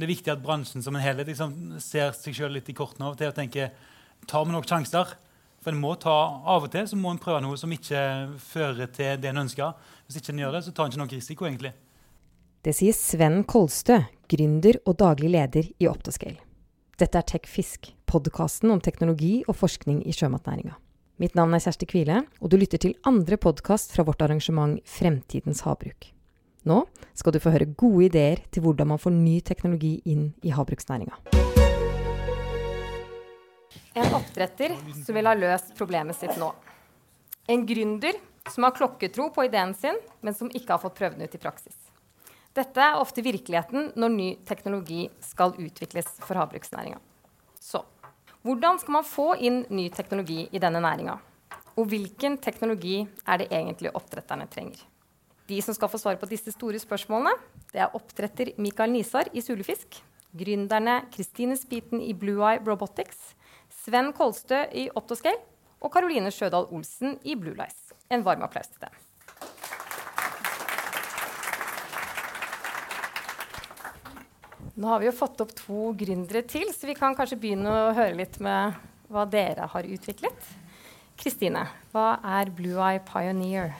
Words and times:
Men 0.00 0.06
det 0.06 0.14
er 0.14 0.16
viktig 0.16 0.30
at 0.32 0.40
bransjen 0.40 0.80
som 0.80 0.96
en 0.96 1.02
helhet 1.04 1.28
liksom, 1.28 1.50
ser 1.76 2.14
seg 2.16 2.32
sjøl 2.32 2.54
litt 2.56 2.70
i 2.72 2.74
kortene 2.78 3.04
av 3.04 3.12
og 3.12 3.18
til 3.20 3.28
og 3.28 3.34
tenker 3.36 3.74
tar 4.24 4.46
vi 4.48 4.54
nok 4.54 4.64
sjanser? 4.64 5.10
For 5.60 5.74
en 5.74 5.80
må 5.82 5.90
ta, 6.00 6.14
Av 6.40 6.64
og 6.64 6.70
til 6.72 6.86
så 6.88 6.96
må 6.96 7.10
en 7.12 7.18
prøve 7.20 7.42
noe 7.44 7.58
som 7.60 7.68
ikke 7.76 8.00
fører 8.40 8.88
til 8.96 9.18
det 9.20 9.28
en 9.28 9.42
ønsker. 9.42 9.74
Hvis 10.06 10.22
ikke 10.22 10.32
en 10.32 10.38
gjør 10.40 10.54
det, 10.56 10.62
så 10.64 10.72
tar 10.72 10.88
en 10.88 10.94
ikke 10.94 11.00
nok 11.02 11.12
risiko, 11.12 11.44
egentlig. 11.50 11.74
Det 12.64 12.72
sier 12.78 12.96
Sven 12.96 13.42
Kolstø, 13.44 13.98
gründer 14.32 14.78
og 14.86 14.96
daglig 15.02 15.34
leder 15.34 15.68
i 15.68 15.88
Optoscale. 15.90 16.40
Dette 16.96 17.20
er 17.20 17.26
TechFisk, 17.34 17.90
podkasten 18.08 18.72
om 18.72 18.80
teknologi 18.80 19.42
og 19.44 19.58
forskning 19.60 20.00
i 20.08 20.14
sjømatnæringa. 20.16 20.78
Mitt 21.20 21.36
navn 21.36 21.52
er 21.52 21.60
Kjersti 21.60 21.90
Kvile, 21.92 22.22
og 22.40 22.48
du 22.48 22.56
lytter 22.56 22.80
til 22.80 22.96
andre 23.04 23.36
podkast 23.36 23.92
fra 23.92 24.08
vårt 24.08 24.24
arrangement 24.24 24.80
Fremtidens 24.88 25.60
havbruk. 25.68 26.08
Nå 26.68 26.82
skal 27.16 27.32
du 27.32 27.40
få 27.40 27.52
høre 27.54 27.70
gode 27.72 28.06
ideer 28.10 28.42
til 28.52 28.64
hvordan 28.64 28.90
man 28.92 29.00
får 29.00 29.14
ny 29.16 29.38
teknologi 29.40 29.94
inn 30.04 30.30
i 30.44 30.52
havbruksnæringa. 30.52 31.16
En 33.96 34.16
oppdretter 34.16 34.74
som 35.00 35.16
vil 35.16 35.28
ha 35.28 35.36
løst 35.38 35.72
problemet 35.78 36.18
sitt 36.18 36.36
nå. 36.40 36.50
En 37.50 37.64
gründer 37.66 38.18
som 38.50 38.66
har 38.66 38.74
klokketro 38.76 39.30
på 39.34 39.46
ideen 39.48 39.72
sin, 39.74 39.96
men 40.20 40.36
som 40.36 40.52
ikke 40.52 40.74
har 40.74 40.82
fått 40.82 40.98
prøvd 41.00 41.16
den 41.18 41.28
ut 41.28 41.38
i 41.38 41.40
praksis. 41.40 41.76
Dette 42.56 42.82
er 42.82 42.98
ofte 42.98 43.24
virkeligheten 43.24 43.92
når 43.96 44.14
ny 44.14 44.28
teknologi 44.46 45.04
skal 45.22 45.56
utvikles 45.56 46.12
for 46.26 46.36
havbruksnæringa. 46.40 47.00
Så 47.60 47.84
hvordan 48.44 48.80
skal 48.82 48.98
man 48.98 49.06
få 49.08 49.32
inn 49.38 49.64
ny 49.70 49.88
teknologi 49.94 50.46
i 50.52 50.60
denne 50.62 50.80
næringa? 50.82 51.18
Og 51.78 51.88
hvilken 51.88 52.36
teknologi 52.42 53.04
er 53.24 53.40
det 53.40 53.52
egentlig 53.52 53.94
oppdretterne 53.94 54.48
trenger? 54.50 54.89
De 55.50 55.58
som 55.64 55.74
skal 55.74 55.90
få 55.90 55.98
svar 55.98 56.18
på 56.20 56.28
disse 56.30 56.52
store 56.54 56.78
spørsmålene, 56.78 57.32
det 57.72 57.80
er 57.82 57.94
oppdretter 57.96 58.52
Mikael 58.62 58.92
Nisar 58.94 59.26
i 59.34 59.42
Sulefisk, 59.42 59.96
gründerne 60.30 61.00
Kristine 61.10 61.56
Spiten 61.58 61.98
i 62.04 62.12
Blue 62.14 62.44
Eye 62.46 62.60
Robotics, 62.62 63.32
Sven 63.82 64.12
Kolstø 64.14 64.60
i 64.70 64.86
Optoscale 64.94 65.40
og 65.82 65.90
Karoline 65.90 66.30
Sjødal 66.30 66.68
Olsen 66.70 67.18
i 67.26 67.34
Blue 67.34 67.56
Lies. 67.58 67.90
En 68.14 68.22
varm 68.22 68.46
applaus 68.46 68.70
til 68.70 68.84
dem. 68.84 68.94
Nå 74.78 74.86
har 74.86 75.02
vi 75.02 75.10
jo 75.10 75.18
fått 75.18 75.42
opp 75.42 75.50
to 75.58 75.90
gründere 75.98 76.46
til, 76.46 76.70
så 76.70 76.86
vi 76.86 76.94
kan 76.94 77.18
kanskje 77.18 77.42
begynne 77.42 77.74
å 77.74 77.92
høre 77.96 78.14
litt 78.22 78.38
med 78.38 78.78
hva 79.10 79.26
dere 79.26 79.66
har 79.74 79.94
utviklet. 79.98 80.50
Kristine, 81.18 81.66
hva 81.90 82.20
er 82.38 82.54
Blue 82.54 82.78
Eye 82.78 83.02
Pioneer? 83.02 83.74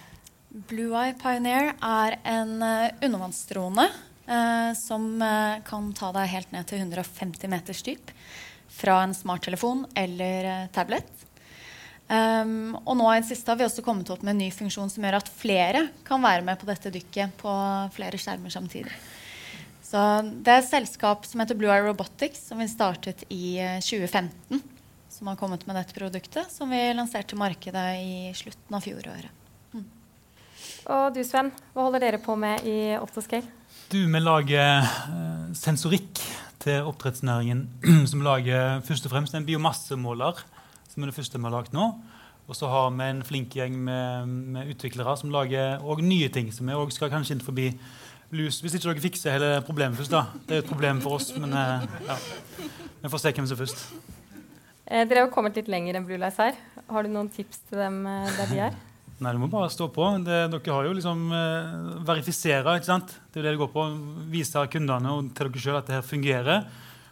Blue 0.50 0.98
Eye 0.98 1.14
Pioneer 1.14 1.76
er 1.78 2.16
en 2.26 2.56
uh, 2.58 2.90
undervannsdrone 2.98 3.84
eh, 3.86 4.72
som 4.74 5.04
uh, 5.22 5.60
kan 5.66 5.92
ta 5.94 6.10
deg 6.16 6.32
helt 6.32 6.50
ned 6.54 6.66
til 6.66 6.82
150 6.82 7.52
meters 7.52 7.82
dyp 7.86 8.10
fra 8.80 8.96
en 9.04 9.14
smarttelefon 9.14 9.84
eller 9.98 10.68
tablet. 10.74 11.06
Um, 12.10 12.74
og 12.82 12.96
nå 12.98 13.06
i 13.12 13.20
det 13.20 13.28
siste 13.28 13.52
har 13.52 13.60
vi 13.60 13.66
også 13.68 13.84
kommet 13.86 14.10
opp 14.10 14.24
med 14.26 14.34
en 14.34 14.42
ny 14.42 14.50
funksjon 14.50 14.90
som 14.90 15.06
gjør 15.06 15.20
at 15.20 15.30
flere 15.30 15.84
kan 16.06 16.22
være 16.22 16.42
med 16.46 16.58
på 16.58 16.66
dette 16.66 16.90
dykket 16.94 17.36
på 17.38 17.54
flere 17.94 18.18
skjermer 18.18 18.50
samtidig. 18.50 18.94
Så 19.86 20.02
det 20.26 20.50
er 20.50 20.62
et 20.64 20.70
selskap 20.70 21.26
som 21.26 21.42
heter 21.42 21.58
Blue 21.58 21.70
Eye 21.70 21.86
Robotics, 21.86 22.48
som 22.50 22.62
vi 22.62 22.66
startet 22.70 23.22
i 23.30 23.58
2015. 23.82 24.62
Som 25.10 25.30
har 25.30 25.38
kommet 25.38 25.66
med 25.66 25.78
dette 25.78 25.94
produktet, 25.94 26.50
som 26.50 26.70
vi 26.70 26.82
lanserte 26.94 27.38
markedet 27.38 27.90
i 28.02 28.14
slutten 28.38 28.78
av 28.78 28.86
fjoråret. 28.86 29.39
Og 30.89 31.14
du 31.14 31.20
Sven, 31.27 31.50
hva 31.75 31.86
holder 31.86 32.06
dere 32.06 32.20
på 32.23 32.36
med 32.41 32.64
i 32.69 32.95
Optoscale? 32.97 33.48
Du, 33.91 33.98
Vi 34.07 34.20
lager 34.23 34.85
uh, 34.86 35.51
sensorikk 35.57 36.23
til 36.63 36.86
oppdrettsnæringen. 36.89 37.67
som 38.11 38.23
lager 38.24 38.80
først 38.86 39.08
og 39.08 39.14
fremst 39.14 39.35
en 39.35 39.46
biomassemåler, 39.46 40.40
som 40.89 41.02
er 41.02 41.11
det 41.11 41.17
første 41.17 41.39
vi 41.39 41.48
har 41.48 41.57
lagd 41.57 41.74
nå. 41.77 41.90
Og 42.51 42.57
så 42.57 42.67
har 42.67 42.89
vi 42.90 43.07
en 43.07 43.23
flink 43.23 43.55
gjeng 43.55 43.77
med, 43.86 44.30
med 44.57 44.70
utviklere 44.73 45.17
som 45.17 45.30
lager 45.30 45.79
nye 46.02 46.29
ting. 46.29 46.52
som 46.52 46.67
vi 46.67 46.74
også 46.74 46.96
skal 46.96 47.11
kanskje 47.11 47.36
inn 47.36 47.45
forbi 47.45 47.69
lus. 48.35 48.61
Hvis 48.63 48.74
ikke 48.74 48.89
dere 48.89 49.02
fikser 49.02 49.36
hele 49.36 49.51
problemet 49.67 49.98
først, 49.98 50.11
da. 50.11 50.24
Det 50.48 50.57
er 50.57 50.64
et 50.64 50.70
problem 50.70 51.01
for 51.02 51.19
oss, 51.19 51.30
men 51.36 51.52
eh, 51.52 51.86
ja. 52.08 52.17
vi 53.02 53.11
får 53.13 53.23
se 53.23 53.33
hvem 53.36 53.46
som 53.46 53.57
er 53.57 53.63
først. 53.63 53.86
Eh, 54.86 55.07
dere 55.07 55.23
har 55.23 55.29
jo 55.29 55.35
kommet 55.35 55.58
litt 55.58 55.70
lenger 55.70 55.98
enn 55.98 56.07
Blue 56.07 56.19
Lights 56.19 56.42
her. 56.42 56.58
Har 56.90 57.07
du 57.07 57.13
noen 57.13 57.30
tips 57.30 57.63
til 57.70 57.83
dem 57.83 58.02
eh, 58.07 58.30
der 58.39 58.55
de 58.55 58.63
er? 58.69 58.79
Nei, 59.20 59.35
du 59.36 59.41
må 59.42 59.51
bare 59.53 59.69
stå 59.69 59.91
på. 59.92 60.05
Det, 60.25 60.36
dere 60.48 60.77
har 60.77 60.86
jo 60.89 60.95
liksom 60.97 61.27
eh, 61.36 61.73
verifisere. 62.08 62.79
ikke 62.79 62.89
sant? 62.89 63.13
Det 63.29 63.42
er 63.42 63.51
det 63.51 63.53
det 63.55 63.61
går 63.61 63.73
på. 63.75 63.85
Vise 64.33 64.63
kundene 64.73 65.13
og 65.13 65.35
til 65.36 65.51
dere 65.51 65.64
sjøl 65.64 65.77
at 65.77 65.91
det 65.91 65.98
her 65.98 66.07
fungerer. 66.07 66.63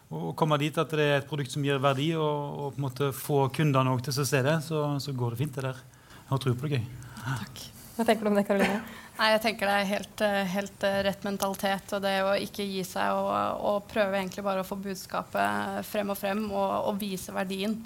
Og 0.09 0.31
komme 0.41 0.57
dit 0.57 0.79
at 0.81 0.95
det 0.97 1.05
er 1.05 1.19
et 1.19 1.29
produkt 1.29 1.53
som 1.53 1.65
gir 1.67 1.81
verdi, 1.85 2.15
og, 2.17 2.63
og 2.63 2.71
på 2.73 2.81
en 2.81 2.87
måte 2.87 3.11
få 3.13 3.43
kundene 3.53 3.93
til 4.01 4.23
å 4.25 4.25
se 4.25 4.41
det, 4.47 4.57
så, 4.65 4.87
så, 5.05 5.13
går 5.13 5.37
det 5.37 5.41
fint. 5.43 5.59
det 5.59 5.67
der. 5.69 5.83
Jeg 6.23 6.31
har 6.33 6.41
tro 6.45 6.55
på 6.57 6.65
det 6.65 6.79
gøy. 6.79 6.89
Takk. 7.19 7.63
Hva 7.99 8.09
tenker 8.09 8.25
du 8.25 8.31
om 8.33 8.41
det, 8.41 8.47
Karoline? 8.49 8.81
Nei, 9.19 9.31
jeg 9.35 9.45
tenker 9.45 9.69
det 9.69 9.77
er 9.77 9.87
helt, 9.93 10.21
eh, 10.25 10.41
helt, 10.55 10.85
eh, 10.87 10.99
rett 11.05 11.29
mentalitet. 11.29 11.93
Og 11.93 12.05
det 12.07 12.17
å 12.25 12.35
ikke 12.41 12.65
gi 12.65 12.89
seg 12.89 13.21
og, 13.21 13.31
og, 13.69 13.81
prøve 13.91 14.17
egentlig 14.17 14.47
bare 14.49 14.65
å 14.65 14.69
få 14.69 14.81
budskapet 14.81 15.85
frem 15.85 16.15
og 16.15 16.21
frem 16.21 16.45
og, 16.49 16.77
og 16.89 17.01
vise 17.03 17.35
verdien. 17.37 17.77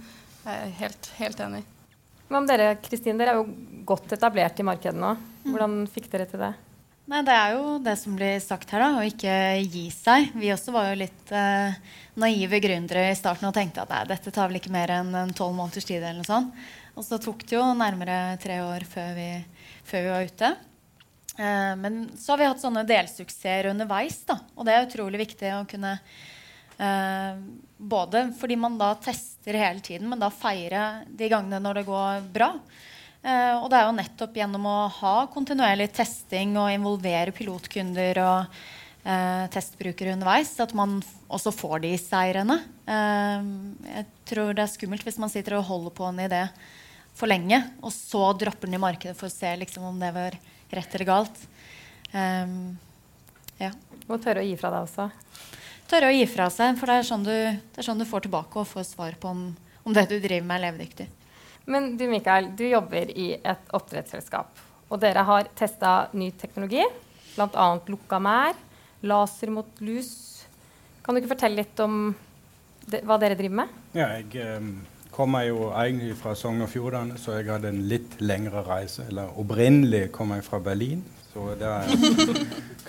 Jeg 0.44 0.52
er 0.52 0.76
helt, 0.78 1.14
helt 1.18 1.42
enig. 1.42 1.66
Hva 2.28 2.40
med 2.40 2.50
dere, 2.50 2.74
Kristin? 2.84 3.18
Dere 3.20 3.34
er 3.34 3.40
jo 3.40 3.82
godt 3.88 4.12
etablert 4.14 4.60
i 4.60 4.66
markedet 4.66 4.98
nå. 4.98 5.14
Mm. 5.42 5.48
Hvordan 5.50 5.80
fikk 5.90 6.10
dere 6.12 6.28
til 6.30 6.42
det? 6.42 6.52
Nei, 7.10 7.20
Det 7.26 7.34
er 7.34 7.56
jo 7.56 7.78
det 7.82 7.96
som 7.98 8.14
blir 8.16 8.38
sagt 8.40 8.70
her, 8.72 8.84
da, 8.84 9.00
å 9.00 9.06
ikke 9.06 9.34
gi 9.66 9.88
seg. 9.90 10.30
Vi 10.38 10.52
også 10.54 10.72
var 10.74 10.92
jo 10.92 11.00
litt 11.02 11.32
eh, 11.34 11.74
naive 12.22 12.60
gründere 12.62 13.08
i 13.10 13.18
starten 13.18 13.48
og 13.50 13.56
tenkte 13.56 13.82
at 13.82 13.90
nei, 13.90 14.04
dette 14.12 14.32
tar 14.32 14.48
vel 14.48 14.60
ikke 14.60 14.72
mer 14.72 14.94
enn 15.00 15.34
tolv 15.36 15.56
måneders 15.58 15.88
tid. 15.88 15.98
eller 15.98 16.22
noe 16.22 16.30
sånt. 16.30 16.62
Og 16.94 17.06
så 17.06 17.18
tok 17.20 17.42
det 17.48 17.56
jo 17.56 17.64
nærmere 17.76 18.36
tre 18.40 18.60
år 18.62 18.86
før 18.88 19.16
vi, 19.16 19.30
før 19.88 20.06
vi 20.06 20.12
var 20.14 20.28
ute. 20.30 20.52
Eh, 21.38 21.72
men 21.80 22.04
så 22.18 22.32
har 22.32 22.42
vi 22.42 22.48
hatt 22.50 22.62
sånne 22.62 22.86
delsuksesser 22.88 23.70
underveis. 23.72 24.20
Da. 24.28 24.38
Og 24.56 24.68
det 24.68 24.76
er 24.76 24.86
utrolig 24.86 25.24
viktig 25.24 25.52
å 25.56 25.64
kunne 25.68 25.96
Både 27.78 28.24
fordi 28.38 28.56
man 28.58 28.74
da 28.78 28.88
tester 28.98 29.54
hele 29.58 29.82
tiden, 29.84 30.08
men 30.10 30.18
da 30.18 30.28
feire 30.34 31.04
de 31.06 31.28
gangene 31.30 31.60
når 31.62 31.78
det 31.78 31.84
går 31.86 32.24
bra. 32.34 32.48
Eh, 33.22 33.54
og 33.54 33.68
det 33.70 33.78
er 33.78 33.86
jo 33.86 33.94
nettopp 33.94 34.38
gjennom 34.38 34.64
å 34.66 34.78
ha 34.98 35.14
kontinuerlig 35.30 35.92
testing 35.94 36.56
og 36.58 36.72
involvere 36.74 37.34
pilotkunder 37.34 38.18
og 38.18 38.56
eh, 39.06 39.44
testbrukere 39.54 40.16
underveis 40.16 40.50
at 40.62 40.74
man 40.74 40.96
også 41.30 41.52
får 41.54 41.84
de 41.84 41.92
seirene. 42.02 42.58
Eh, 42.82 43.46
jeg 43.92 44.08
tror 44.32 44.50
det 44.58 44.66
er 44.66 44.72
skummelt 44.74 45.06
hvis 45.06 45.20
man 45.22 45.30
sitter 45.30 45.60
og 45.60 45.68
holder 45.70 45.94
på 45.94 46.08
en 46.08 46.22
idé 46.24 46.42
for 47.14 47.30
lenge, 47.30 47.60
og 47.84 47.92
så 47.94 48.32
dropper 48.40 48.66
den 48.66 48.80
i 48.80 48.82
markedet 48.82 49.14
for 49.18 49.28
å 49.28 49.34
se 49.34 49.52
liksom, 49.60 49.84
om 49.90 49.98
det 50.00 50.10
var 50.16 50.38
rett 50.72 50.94
eller 50.96 51.10
galt. 51.10 51.42
Um, 52.12 52.72
ja. 53.60 53.68
Og 54.08 54.16
tørre 54.24 54.40
å 54.40 54.46
gi 54.46 54.54
fra 54.56 54.70
deg 54.72 54.86
også. 54.86 55.10
Tørre 55.92 56.08
å 56.08 56.14
gi 56.14 56.24
fra 56.24 56.46
seg, 56.48 56.78
for 56.80 56.88
det 56.88 56.94
er 56.96 57.04
sånn 57.04 57.24
du, 57.26 57.34
er 57.76 57.84
sånn 57.84 57.98
du 58.00 58.06
får 58.08 58.22
tilbake 58.24 58.56
og 58.56 58.64
får 58.64 58.86
svar 58.88 59.16
på 59.20 59.28
om, 59.28 59.42
om, 59.84 59.92
det 59.92 60.06
du 60.08 60.14
driver 60.14 60.46
med, 60.48 60.54
er 60.56 60.62
levedyktig. 60.70 61.04
Men 61.68 61.90
du 62.00 62.06
Mikael, 62.08 62.48
du 62.56 62.62
jobber 62.64 63.10
i 63.12 63.26
et 63.36 63.74
oppdrettsselskap. 63.76 64.62
Og 64.88 65.02
dere 65.02 65.26
har 65.28 65.50
testa 65.58 66.06
ny 66.16 66.30
teknologi, 66.40 66.80
bl.a. 67.34 67.66
lukka 67.92 68.22
mær, 68.24 68.56
laser 69.04 69.52
mot 69.52 69.84
lus. 69.84 70.14
Kan 71.04 71.12
du 71.12 71.20
ikke 71.20 71.34
fortelle 71.34 71.60
litt 71.60 71.84
om 71.84 72.00
det, 72.88 73.02
hva 73.04 73.20
dere 73.20 73.36
driver 73.36 73.60
med? 73.60 73.76
Ja, 73.92 74.08
jeg 74.16 74.48
um, 74.64 74.72
kommer 75.12 75.44
jo 75.44 75.68
egentlig 75.76 76.16
fra 76.22 76.32
Sogn 76.32 76.64
og 76.64 76.72
Fjordane, 76.72 77.20
så 77.20 77.36
jeg 77.36 77.52
hadde 77.52 77.68
en 77.68 77.84
litt 77.92 78.16
lengre 78.24 78.64
reise. 78.64 79.10
Eller 79.12 79.36
opprinnelig 79.44 80.06
kom 80.16 80.32
jeg 80.38 80.48
fra 80.48 80.64
Berlin, 80.72 81.04
så 81.34 81.52
det 81.60 81.68
er 81.68 81.92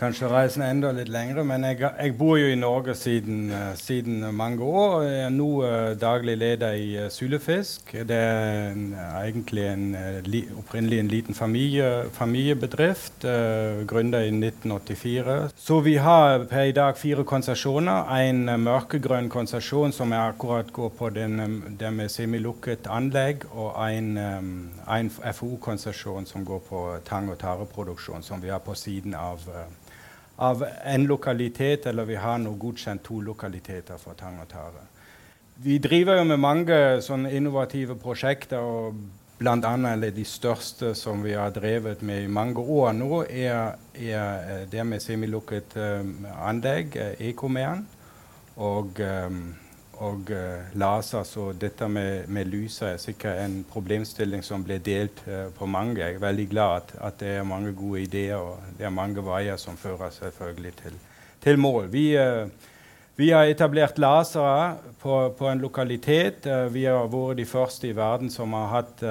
kanskje 0.03 0.29
reisen 0.31 0.65
enda 0.67 0.91
litt 0.95 1.11
lengre. 1.11 1.45
Men 1.47 1.65
jeg, 1.67 1.81
jeg 1.81 2.15
bor 2.19 2.38
jo 2.39 2.51
i 2.51 2.59
Norge 2.59 2.95
siden, 3.00 3.47
uh, 3.53 3.71
siden, 3.79 4.21
mange 4.35 4.63
år. 4.63 4.97
Jeg 5.07 5.25
er 5.27 5.33
nå 5.33 5.50
uh, 5.63 5.94
daglig 6.00 6.38
leder 6.41 6.77
i 6.79 6.89
uh, 7.05 7.09
Sylefisk. 7.13 7.95
Det 8.07 8.19
er 8.19 8.71
en, 8.73 8.85
egentlig 9.23 9.67
en, 9.71 9.88
li, 10.27 10.44
opprinnelig 10.59 11.00
en 11.01 11.11
liten 11.11 11.39
familie, 11.39 11.91
familiebedrift. 12.13 13.23
Uh, 13.25 13.83
Gründet 13.89 14.27
i 14.27 14.33
1984. 14.35 15.39
Så 15.57 15.79
vi 15.79 15.95
har 16.03 16.45
per 16.51 16.69
i 16.69 16.75
dag 16.75 16.97
fire 16.97 17.23
konsesjoner. 17.27 18.11
En 18.27 18.45
mørkegrønn 18.63 19.29
konsesjon 19.33 19.94
som 19.95 20.13
er 20.13 20.29
akkurat 20.33 20.71
går 20.73 20.89
på 20.97 21.09
den, 21.15 21.61
det 21.79 21.91
med 21.94 22.11
semilukket 22.11 22.88
anlegg, 22.91 23.45
og 23.51 23.77
en, 23.88 24.17
um, 24.17 24.51
en 24.88 25.11
FO-konsesjon 25.33 26.25
som 26.25 26.45
går 26.45 26.61
på 26.69 26.83
tang- 27.05 27.29
og 27.31 27.39
tareproduksjon 27.39 28.23
som 28.23 28.41
vi 28.41 28.51
har 28.53 28.59
på 28.63 28.75
siden 28.75 29.15
av, 29.17 29.41
uh, 29.47 29.65
av 30.43 30.65
en 30.83 31.05
lokalitet, 31.07 31.85
eller 31.85 32.05
vi 32.05 32.19
har 32.19 32.37
nå 32.41 32.53
godkjent 32.59 33.03
to 33.05 33.21
lokaliteter 33.23 33.99
for 34.01 34.17
tang 34.19 34.41
og 34.43 34.49
tare. 34.51 34.87
Vi 35.63 35.77
driver 35.79 36.17
jo 36.19 36.23
med 36.27 36.41
mange 36.41 36.79
sånne 37.05 37.31
innovative 37.31 37.95
prosjekter. 38.01 38.59
og 38.59 38.95
Blant 39.43 39.65
eller 39.65 40.11
de 40.13 40.23
største 40.23 40.93
som 40.95 41.23
vi 41.23 41.33
har 41.33 41.49
drevet 41.51 42.01
med 42.01 42.23
i 42.23 42.31
mange 42.31 42.61
år 42.61 42.93
nå, 42.93 43.23
er, 43.29 43.73
er 43.95 44.65
det 44.71 44.85
med 44.85 45.01
semilukket 45.01 45.75
um, 45.75 46.27
anlegg, 46.45 46.95
uh, 46.95 47.27
Ekomeren. 47.27 47.87
og, 48.55 48.99
um, 48.99 49.55
og 50.01 50.29
uh, 50.31 50.73
laser. 50.79 51.23
Så 51.27 51.51
dette 51.59 51.87
med, 51.87 52.27
med 52.27 52.49
lyset 52.49 52.87
er 52.87 53.01
sikkert 53.01 53.41
en 53.43 53.59
problemstilling 53.69 54.43
som 54.45 54.63
blir 54.65 54.81
delt 54.83 55.21
uh, 55.27 55.49
på 55.53 55.67
mange. 55.69 55.99
Jeg 56.01 56.17
er 56.17 56.23
veldig 56.23 56.47
glad 56.49 56.75
at, 56.81 56.93
at, 57.09 57.19
det 57.19 57.31
er 57.37 57.47
mange 57.47 57.73
gode 57.77 58.01
ideer, 58.01 58.37
og 58.37 58.77
det 58.77 58.87
er 58.87 58.93
mange 58.93 59.23
veier 59.25 59.57
som 59.61 59.77
fører 59.77 60.13
selvfølgelig 60.15 60.73
til, 60.81 60.97
til 61.43 61.59
mål. 61.59 61.91
Vi, 61.93 62.07
uh, 62.17 62.49
vi, 63.15 63.29
har 63.29 63.45
etablert 63.45 64.01
lasere 64.01 64.77
på, 65.01 65.29
på 65.37 65.49
en 65.49 65.61
lokalitet. 65.61 66.47
vi 66.73 66.85
har 66.85 67.07
vært 67.07 67.37
de 67.37 67.45
første 67.45 67.87
i 67.87 67.95
verden 67.95 68.31
som 68.33 68.53
har 68.57 68.71
hatt 68.71 69.03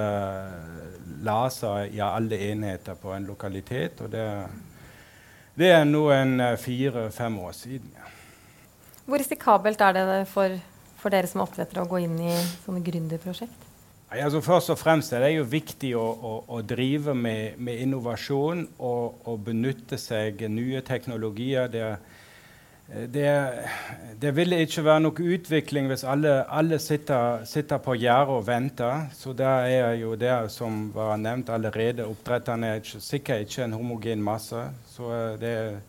laser 1.23 1.87
i 1.95 2.01
alle 2.03 2.39
enheter 2.51 2.99
på 2.99 3.13
en 3.15 3.29
lokalitet. 3.31 4.01
og 4.01 4.11
det 4.11 4.27
det 5.55 5.69
er 5.69 5.85
nå 5.85 6.07
en 6.11 6.41
fire-fem 6.57 7.35
år 7.39 7.53
siden. 7.53 7.91
Hvor 9.05 9.19
risikabelt 9.21 9.81
er 9.81 9.93
det 9.93 10.29
for, 10.31 10.55
for 11.03 11.15
dere 11.15 11.29
som 11.31 11.43
oppdrettere 11.45 11.83
å 11.83 11.91
gå 11.91 12.05
inn 12.05 12.17
i 12.23 12.33
sånne 12.63 12.83
gründerprosjekt? 12.87 13.69
Altså 14.13 14.43
først 14.45 14.71
og 14.75 14.77
fremst 14.77 15.15
er 15.17 15.25
det 15.25 15.31
jo 15.39 15.45
viktig 15.49 15.95
å, 15.97 16.05
å, 16.05 16.33
å 16.53 16.59
drive 16.69 17.15
med, 17.17 17.57
med, 17.57 17.81
innovasjon 17.81 18.67
og, 18.77 19.23
og, 19.25 19.39
benytte 19.47 19.97
seg 19.97 20.43
nye 20.53 20.83
teknologier. 20.85 21.71
Det, 21.73 21.87
det, 23.09 23.31
det 24.21 24.35
vil 24.37 24.53
ikke 24.59 24.85
være 24.85 25.05
noe 25.07 25.31
utvikling 25.37 25.89
hvis 25.89 26.05
alle, 26.05 26.43
alle 26.45 26.77
sitter, 26.83 27.47
sitter, 27.49 27.81
på 27.81 27.97
gjerdet 27.97 28.37
og 28.37 28.45
venter. 28.51 29.07
Så 29.17 29.33
det 29.39 29.49
er 29.49 29.97
jo 30.03 30.13
det 30.21 30.35
som 30.53 30.91
var 30.93 31.17
nevnt 31.17 31.49
allerede. 31.49 32.05
Oppdretterne 32.05 32.75
er 32.75 32.85
ikke, 32.85 33.01
sikkert 33.01 33.49
ikke 33.49 33.65
en 33.65 33.79
homogen 33.81 34.21
masse. 34.29 34.67
Så 34.93 35.09
det 35.41 35.57
er 35.63 35.81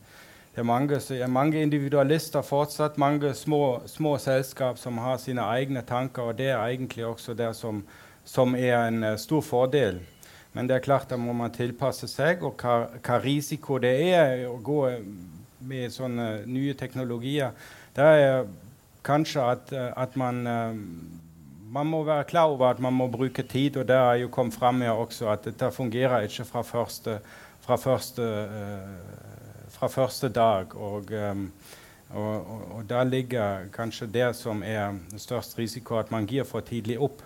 det 0.53 0.61
er 0.61 0.63
mange, 0.69 0.95
er 0.95 1.27
mange, 1.27 1.61
individualister 1.61 2.41
fortsatt, 2.45 2.97
mange 3.01 3.33
små, 3.33 3.81
små 3.89 4.17
selskap 4.21 4.77
som 4.77 4.99
har 5.01 5.17
sine 5.17 5.41
egne 5.41 5.81
tanker. 5.81 6.29
Og 6.29 6.37
det 6.37 6.51
er 6.53 6.61
egentlig 6.67 7.05
også 7.05 7.33
det 7.33 7.55
som, 7.57 7.81
som 8.23 8.53
er 8.55 8.75
en 8.87 9.03
uh, 9.03 9.15
stor 9.17 9.41
fordel. 9.41 9.97
Men 10.53 10.69
det 10.69 10.75
er 10.75 10.85
klart 10.85 11.09
da 11.09 11.17
må 11.17 11.33
man 11.33 11.51
tilpasse 11.51 12.07
seg. 12.07 12.45
Og 12.45 12.61
hva, 12.61 12.83
hva 13.01 13.17
risiko 13.23 13.79
det 13.81 13.95
er 14.13 14.45
å 14.45 14.59
gå 14.61 14.83
med 15.65 15.89
sånne 15.89 16.45
nye 16.45 16.77
teknologier, 16.77 17.49
det 17.97 18.05
er 18.05 18.45
kanskje 19.03 19.49
at, 19.55 19.73
uh, 19.73 19.89
at 20.05 20.15
man 20.21 20.45
uh, 20.45 20.77
man 21.73 21.89
må 21.89 22.03
være 22.05 22.29
klar 22.29 22.51
over 22.53 22.69
at 22.69 22.79
man 22.79 22.93
må 22.93 23.07
bruke 23.09 23.41
tid, 23.49 23.77
og 23.81 23.87
det 23.89 23.97
har 23.97 24.19
jo 24.21 24.29
kommet 24.29 24.53
fram 24.53 24.81
her 24.85 24.93
også 24.93 25.31
at 25.33 25.47
dette 25.47 25.71
fungerer 25.73 26.27
ikke 26.27 26.45
fra 26.45 26.61
første, 26.61 27.17
fra 27.65 27.77
første 27.81 28.21
uh, 28.21 29.22
fra 29.83 29.87
første 29.87 30.29
dag. 30.29 30.75
Og, 30.75 31.11
um, 31.11 31.51
og, 32.09 32.35
og, 32.35 32.61
og 32.75 32.89
da 32.89 33.03
ligger 33.03 33.67
kanskje 33.73 34.07
det 34.07 34.35
som 34.35 34.63
er 34.63 34.95
størst 35.17 35.57
risiko, 35.59 35.97
at 35.97 36.11
man 36.11 36.25
gir 36.25 36.43
for 36.43 36.59
tidlig 36.59 36.99
opp. 36.99 37.21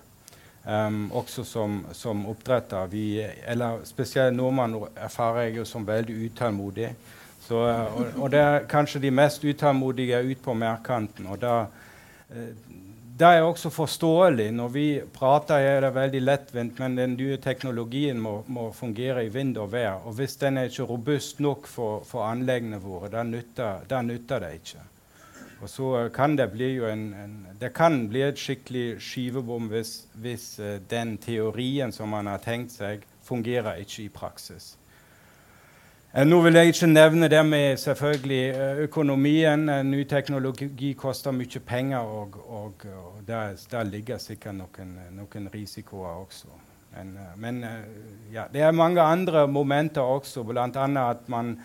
Um, 0.67 1.11
også 1.15 1.43
som, 1.43 1.85
som 1.93 2.25
oppdretter. 2.27 2.87
Vi, 2.91 3.21
eller 3.47 3.85
spesielt 3.85 4.35
nordmann 4.35 4.75
erfarer 4.95 5.41
jeg 5.41 5.57
jo 5.57 5.65
som 5.65 5.87
veldig 5.87 6.15
utålmodig. 6.25 6.89
Så, 7.47 7.55
og, 7.55 8.05
og, 8.17 8.31
det 8.31 8.39
er 8.39 8.65
kanskje 8.67 8.99
de 8.99 9.11
mest 9.11 9.43
utålmodige 9.43 10.23
ut 10.31 10.41
på 10.43 10.53
merkanten. 10.53 11.27
Og 11.27 11.39
da, 11.41 11.61
uh, 12.33 12.49
det 13.19 13.27
er 13.27 13.41
også 13.41 13.69
forståelig. 13.73 14.51
Når 14.53 14.67
vi 14.69 14.85
prater, 15.13 15.55
er 15.57 15.81
det 15.81 15.93
veldig 15.95 16.19
lettvint, 16.21 16.79
men 16.79 16.97
den 16.97 17.15
nye 17.17 17.37
teknologien 17.41 18.19
må, 18.21 18.43
må, 18.47 18.67
fungere 18.71 19.25
i 19.25 19.31
vind 19.33 19.57
og 19.57 19.71
vær. 19.71 20.03
Og 20.05 20.13
hvis 20.19 20.35
den 20.37 20.57
er 20.57 20.69
ikke 20.69 20.85
robust 20.91 21.39
nok 21.39 21.67
for, 21.67 22.03
for 22.05 22.27
anleggene 22.27 22.77
våre, 22.83 23.09
da 23.09 23.23
nytter, 23.25 23.87
nytter, 24.05 24.45
det 24.45 24.53
ikke. 24.59 24.85
Og 25.61 25.69
så 25.69 26.09
kan 26.13 26.35
det 26.37 26.51
bli, 26.53 26.75
en, 26.85 27.07
en, 27.17 27.37
det 27.59 27.71
kan 27.73 28.03
bli 28.09 28.21
et 28.21 28.37
skikkelig 28.37 28.99
skivebom 29.01 29.71
hvis, 29.71 30.03
hvis 30.21 30.59
uh, 30.61 30.75
den 30.89 31.17
teorien 31.17 31.91
som 31.91 32.13
man 32.13 32.29
har 32.29 32.43
tenkt 32.43 32.75
seg, 32.77 33.01
fungerer 33.25 33.81
ikke 33.81 34.03
i 34.03 34.11
praksis. 34.13 34.75
Eh, 36.17 36.25
nå 36.25 36.39
vil 36.41 36.55
jeg 36.57 36.71
ikke 36.71 36.87
nevne 36.89 37.27
det 37.29 37.43
med 37.45 37.77
selvfølgelig 37.77 38.45
eh, 38.49 38.77
økonomien. 38.87 39.69
Eh, 39.69 39.83
ny 39.85 39.99
teknologi 40.09 40.93
koster 40.97 41.31
mye 41.31 41.59
penger, 41.59 41.97
og, 41.97 42.39
og, 42.49 42.85
og 42.89 43.19
der, 43.27 43.53
der, 43.71 43.83
ligger 43.83 44.17
sikkert 44.17 44.55
noen, 44.57 44.95
noen 45.13 45.49
risikoer 45.53 46.15
også. 46.23 46.49
Men, 46.95 47.11
men 47.37 47.59
ja, 48.33 48.47
det 48.53 48.61
er 48.65 48.71
mange 48.71 49.01
andre 49.01 49.47
momenter 49.47 50.01
også, 50.01 50.41
bl.a. 50.43 50.87
at 51.09 51.29
man 51.29 51.59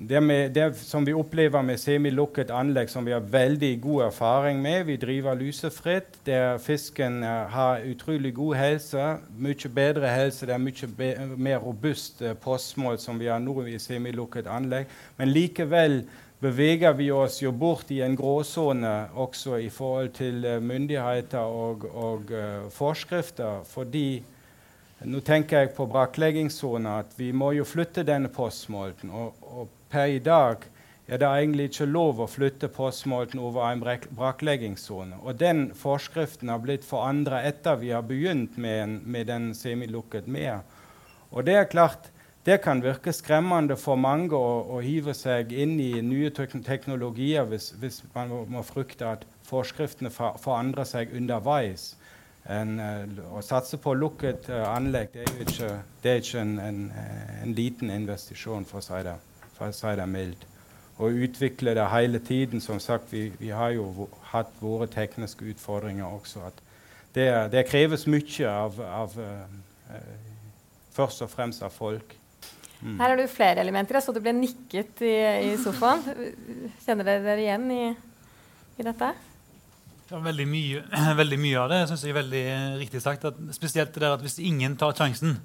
det, 0.00 0.20
med, 0.20 0.52
det, 0.52 0.76
som 0.76 1.04
vi 1.04 1.12
opplever 1.12 1.62
med 1.62 1.80
semilukket 1.80 2.52
anlegg, 2.54 2.86
som 2.90 3.06
vi 3.06 3.12
har 3.12 3.24
veldig 3.26 3.72
god 3.82 4.02
erfaring 4.04 4.60
med 4.62 4.84
Vi 4.86 4.96
driver 4.96 5.34
lusefritt, 5.34 6.20
der 6.26 6.58
fisken 6.62 7.24
uh, 7.24 7.50
har 7.50 7.82
utrolig 7.82 8.34
god 8.34 8.54
helse. 8.54 9.16
Mye 9.34 9.70
bedre 9.74 10.06
helse, 10.06 10.46
det 10.46 10.54
er 10.54 10.62
mye 10.62 10.88
be 10.96 11.08
mer 11.34 11.58
robust 11.58 12.22
uh, 12.22 12.36
postmål 12.38 13.00
som 13.02 13.18
vi 13.18 13.26
har 13.26 13.42
nå 13.42 13.66
i 13.66 13.78
semilukket 13.82 14.46
anlegg. 14.46 14.86
Men 15.16 15.32
likevel 15.34 16.04
beveger 16.38 16.94
vi 16.94 17.10
oss 17.10 17.40
jo 17.42 17.50
bort 17.50 17.90
i 17.90 17.98
en 18.06 18.14
gråsone 18.16 19.08
også 19.18 19.58
i 19.58 19.68
forhold 19.68 20.12
til 20.14 20.46
uh, 20.46 20.60
myndigheter 20.62 21.42
og, 21.42 21.88
og 21.94 22.30
forskrifter. 22.70 23.64
fordi 23.66 24.22
nå 25.06 25.20
tenker 25.20 25.58
jeg 25.58 25.74
på 25.74 25.86
brakkleggingssona, 25.86 26.98
at 26.98 27.12
vi 27.16 27.32
må 27.32 27.52
jo 27.54 27.64
flytte 27.64 28.02
denne 28.02 28.28
postmålen 28.34 29.10
Og, 29.10 29.34
og 29.42 29.68
per 29.90 30.06
i 30.12 30.18
dag 30.18 30.66
er 31.08 31.20
det 31.22 31.28
egentlig 31.28 31.70
ikke 31.70 31.86
lov 31.88 32.20
å 32.20 32.28
flytte 32.28 32.68
postmålten 32.68 33.40
over 33.40 33.64
en 33.70 33.80
brakkleggingssone. 33.80 35.16
Og 35.24 35.38
den 35.40 35.70
forskriften 35.76 36.52
har 36.52 36.60
blitt 36.60 36.84
forandra 36.84 37.40
etter 37.48 37.80
vi 37.80 37.94
har 37.96 38.04
begynt 38.04 38.58
med, 38.60 39.00
med 39.08 39.30
den 39.30 39.54
semilukket 39.56 40.28
mer. 40.28 40.60
Og 41.32 41.46
det 41.48 41.56
er 41.56 41.70
klart, 41.72 42.10
det 42.44 42.60
kan 42.64 42.82
virke 42.84 43.12
skremmende 43.12 43.76
for 43.76 43.96
mange 44.00 44.36
å, 44.36 44.60
å 44.76 44.82
hive 44.84 45.14
seg 45.16 45.52
inn 45.52 45.78
i 45.80 46.02
nye 46.04 46.30
teknologier 46.32 47.48
hvis, 47.48 47.72
hvis 47.80 48.02
man 48.14 48.32
må, 48.52 48.62
frykte 48.64 49.08
at 49.08 49.24
forskriftene 49.48 50.12
forandrer 50.12 50.88
seg 50.88 51.16
underveis. 51.16 51.94
En, 52.48 52.78
uh, 52.80 53.32
å 53.36 53.42
satse 53.44 53.76
på 53.80 53.92
lukket 53.96 54.48
uh, 54.48 54.62
anlegg 54.70 55.10
det 55.12 55.24
er 55.24 55.34
jo 55.34 55.44
ikke, 55.44 55.72
det 56.00 56.12
er 56.12 56.22
ikke 56.22 56.44
en, 56.44 56.54
en, 56.64 56.78
en 57.42 57.56
liten 57.56 57.92
investisjon, 57.92 58.64
for 58.64 58.80
å 58.80 58.86
si 58.86 59.02
det 59.04 59.18
for 59.58 59.70
å 59.70 59.96
det 59.98 60.06
mildt. 60.10 60.46
Og 60.98 61.24
utvikle 61.26 61.76
det 61.78 61.86
hele 61.92 62.18
tiden. 62.18 62.60
Som 62.60 62.80
sagt, 62.82 63.12
vi, 63.12 63.28
vi 63.38 63.52
har 63.54 63.70
jo 63.76 64.08
hatt 64.32 64.50
våre 64.60 64.88
tekniske 64.90 65.44
utfordringer 65.52 66.06
også. 66.06 66.50
Det, 67.14 67.28
det, 67.52 67.66
kreves 67.68 68.06
mye 68.06 68.48
av, 68.50 68.80
av 68.80 69.14
uh, 69.18 69.98
Først 70.98 71.22
og 71.22 71.30
fremst 71.30 71.62
av 71.62 71.70
folk. 71.70 72.16
Mm. 72.80 72.98
Her 72.98 73.12
har 73.12 73.16
du 73.18 73.26
flere 73.30 73.62
elementer. 73.62 73.98
Jeg 73.98 74.06
så 74.06 74.14
du 74.14 74.20
ble 74.22 74.32
nikket 74.34 75.02
i, 75.06 75.14
i 75.50 75.56
sofaen. 75.62 76.02
Kjenner 76.82 77.06
dere 77.06 77.22
dere 77.22 77.44
igjen 77.44 77.70
i, 77.70 77.84
i 78.78 78.86
dette? 78.86 79.12
Ja, 80.08 80.18
veldig, 80.24 80.46
mye, 80.48 80.82
veldig 81.22 81.38
mye 81.42 81.60
av 81.62 81.70
det 81.72 81.80
synes 81.90 82.04
jeg 82.04 82.14
er 82.14 82.18
veldig 82.18 82.42
riktig 82.80 83.02
sagt. 83.04 83.28
At, 83.28 83.38
spesielt 83.54 83.94
det 83.94 84.02
der 84.02 84.16
at 84.16 84.24
hvis 84.24 84.38
ingen 84.42 84.76
tar 84.80 84.96
sjansen, 84.98 85.36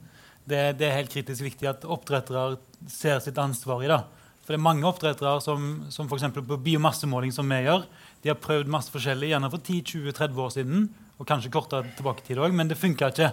det, 0.49 0.61
det, 0.79 0.87
er 0.87 0.97
helt 0.97 1.13
kritisk 1.13 1.45
viktig 1.45 1.69
at 1.69 1.85
oppdrettere 1.87 2.57
ser 2.91 3.21
sitt 3.23 3.39
ansvar 3.39 3.83
i 3.83 3.89
det. 3.91 4.01
For 4.43 4.51
det 4.51 4.59
er 4.59 4.65
mange 4.65 4.87
oppdrettere 4.87 5.37
som, 5.43 5.85
som 5.93 6.09
f.eks. 6.09 6.25
på 6.35 6.59
biomassemåling, 6.65 7.31
som 7.31 7.47
vi 7.47 7.61
gjør, 7.63 7.85
de 8.23 8.31
har 8.31 8.39
prøvd 8.43 8.71
masse 8.71 8.91
forskjellig, 8.91 9.31
gjerne 9.31 9.51
for 9.51 9.63
10-20-30 9.63 10.41
år 10.43 10.53
siden, 10.57 10.87
og 11.19 11.27
kanskje 11.29 11.51
kortere 11.53 11.93
tilbake 11.95 12.25
tid 12.27 12.41
òg, 12.43 12.55
men 12.55 12.67
det 12.67 12.79
funka 12.79 13.11
ikke. 13.13 13.29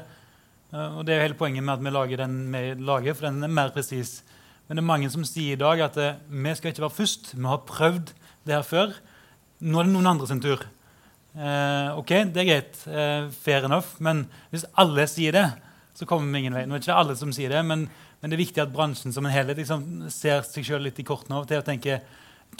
Uh, 0.70 1.00
og 1.00 1.06
det 1.06 1.14
er 1.14 1.20
jo 1.20 1.26
hele 1.28 1.38
poenget 1.38 1.66
med 1.66 1.74
at 1.74 1.82
vi 1.82 1.94
lager 1.94 2.22
den 2.22 2.36
vi 2.52 2.62
lager, 2.78 3.16
for 3.18 3.26
den 3.26 3.46
er 3.46 3.56
mer 3.58 3.72
presis. 3.74 4.20
Men 4.68 4.78
det 4.78 4.84
er 4.84 4.90
mange 4.92 5.10
som 5.10 5.26
sier 5.26 5.56
i 5.56 5.60
dag 5.60 5.82
at 5.88 5.98
uh, 5.98 6.20
vi 6.30 6.54
skal 6.54 6.70
ikke 6.70 6.86
være 6.86 6.98
først. 7.00 7.32
Vi 7.34 7.48
har 7.50 7.64
prøvd 7.66 8.12
det 8.46 8.54
her 8.54 8.66
før. 8.66 8.94
Nå 9.66 9.80
er 9.80 9.88
det 9.88 9.94
noen 9.96 10.12
andre 10.12 10.30
sin 10.30 10.42
tur. 10.42 10.62
Eh, 11.30 11.90
ok, 11.94 12.12
det 12.32 12.40
er 12.40 12.46
greit. 12.48 12.78
fair 13.44 13.66
enough. 13.66 13.98
Men 14.02 14.24
hvis 14.50 14.64
alle 14.80 15.04
sier 15.06 15.36
det, 15.36 15.44
så 15.94 16.06
kommer 16.08 16.32
vi 16.32 16.44
ingen 16.44 16.56
vei. 16.56 16.64
Nå 16.66 16.76
er 16.76 16.82
det 16.82 16.88
ikke 16.88 16.98
alle 17.02 17.16
som 17.18 17.32
sier 17.34 17.52
det, 17.52 17.62
men, 17.66 17.86
men 18.20 18.30
det 18.30 18.36
er 18.36 18.44
viktig 18.44 18.62
at 18.62 18.74
bransjen 18.74 19.14
som 19.14 19.26
en 19.26 19.34
helhet 19.34 19.58
liksom, 19.60 19.86
ser 20.12 20.44
seg 20.46 20.66
sjøl 20.66 20.84
litt 20.86 21.00
i 21.02 21.06
kortene 21.06 21.38
av 21.38 21.46
og 21.46 21.50
til 21.50 21.62
og 21.62 21.66
tenker 21.66 22.04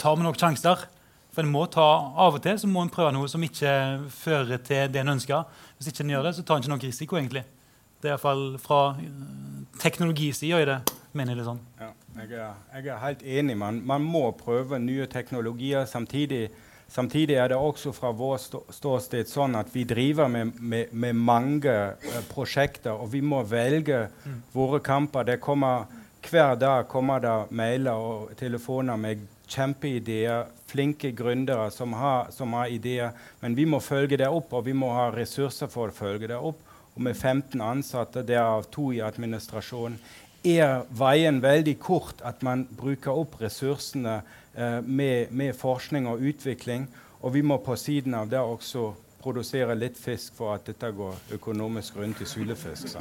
tar 0.01 0.17
vi 0.17 0.25
nok 0.25 0.39
sjanser? 0.39 0.87
For 1.31 1.45
en 1.45 1.51
må 1.53 1.63
ta, 1.71 1.85
Av 2.19 2.35
og 2.35 2.43
til 2.43 2.57
så 2.59 2.67
må 2.67 2.83
en 2.83 2.91
prøve 2.91 3.13
noe 3.15 3.29
som 3.31 3.43
ikke 3.45 3.71
fører 4.11 4.59
til 4.67 4.91
det 4.91 4.99
en 4.99 5.13
ønsker. 5.13 5.45
Hvis 5.77 5.91
ikke 5.91 6.03
en 6.03 6.11
gjør 6.11 6.27
det, 6.27 6.33
så 6.35 6.43
tar 6.43 6.59
en 6.59 6.65
ikke 6.65 6.73
nok 6.73 6.87
risiko. 6.89 7.17
egentlig. 7.19 7.45
Det 8.01 8.09
er 8.09 8.15
iallfall 8.15 8.57
fra 8.59 8.79
uh, 8.97 9.61
teknologisida 9.79 10.59
i 10.59 10.67
det. 10.67 10.81
mener 11.13 11.33
jeg 11.33 11.41
det 11.41 11.45
sånn. 11.47 11.61
Ja, 11.79 11.89
jeg, 12.17 12.33
er, 12.35 12.59
jeg 12.75 12.91
er 12.91 12.99
helt 13.05 13.23
enig. 13.23 13.55
Man, 13.59 13.79
man 13.87 14.03
må 14.03 14.25
prøve 14.35 14.79
nye 14.79 15.07
teknologier. 15.11 15.85
Samtidig 15.85 16.49
Samtidig 16.91 17.37
er 17.39 17.47
det 17.47 17.55
også 17.57 17.93
fra 17.95 18.09
vår 18.11 18.39
ståsted 18.75 19.29
sånn 19.31 19.55
at 19.55 19.69
vi 19.71 19.85
driver 19.87 20.27
med, 20.27 20.57
med, 20.59 20.89
med 20.91 21.15
mange 21.15 21.71
uh, 21.71 22.17
prosjekter, 22.27 22.91
og 22.91 23.13
vi 23.13 23.21
må 23.23 23.39
velge 23.47 24.09
mm. 24.25 24.41
våre 24.51 24.81
kamper. 24.83 25.23
Det 25.29 25.37
kommer, 25.39 25.85
hver 26.27 26.57
dag 26.59 26.89
kommer 26.91 27.23
det 27.23 27.35
mailer 27.55 27.95
og 27.95 28.33
telefoner 28.39 28.99
med 28.99 29.23
kjempeideer, 29.51 30.49
flinke 30.67 31.13
gründere 31.15 31.69
som 31.71 31.95
har, 31.95 32.27
som 32.35 32.57
har, 32.59 32.67
ideer. 32.67 33.15
Men 33.39 33.55
vi 33.55 33.65
må 33.65 33.79
følge 33.79 34.19
det 34.19 34.27
opp, 34.27 34.51
og 34.51 34.67
vi 34.67 34.75
må 34.75 34.91
ha 34.95 35.07
ressurser 35.15 35.71
for 35.71 35.91
å 35.91 35.95
følge 35.95 36.27
det 36.33 36.39
opp. 36.39 36.59
Og 36.91 37.07
med 37.07 37.15
15 37.15 37.55
ansatte, 37.63 38.25
derav 38.27 38.67
to 38.71 38.89
i 38.91 38.99
administrasjonen, 39.03 39.95
er 40.43 40.87
veien 40.97 41.37
veldig 41.39 41.75
kort 41.79 42.19
at 42.25 42.41
man 42.43 42.65
bruker 42.65 43.13
opp 43.13 43.37
ressursene 43.43 44.21
med, 44.83 45.31
med, 45.31 45.53
forskning 45.55 46.07
og 46.11 46.19
utvikling. 46.19 46.89
Og 47.21 47.33
vi 47.33 47.41
må 47.41 47.57
på 47.63 47.75
siden 47.79 48.13
av 48.17 48.29
det 48.29 48.39
også 48.39 48.89
produsere 49.21 49.75
litt 49.77 49.97
fisk 49.99 50.35
for 50.37 50.55
at 50.55 50.65
dette 50.65 50.89
går 50.97 51.35
økonomisk 51.37 51.99
rundt 52.01 52.21
i 52.23 52.27
sulefisk. 52.29 52.97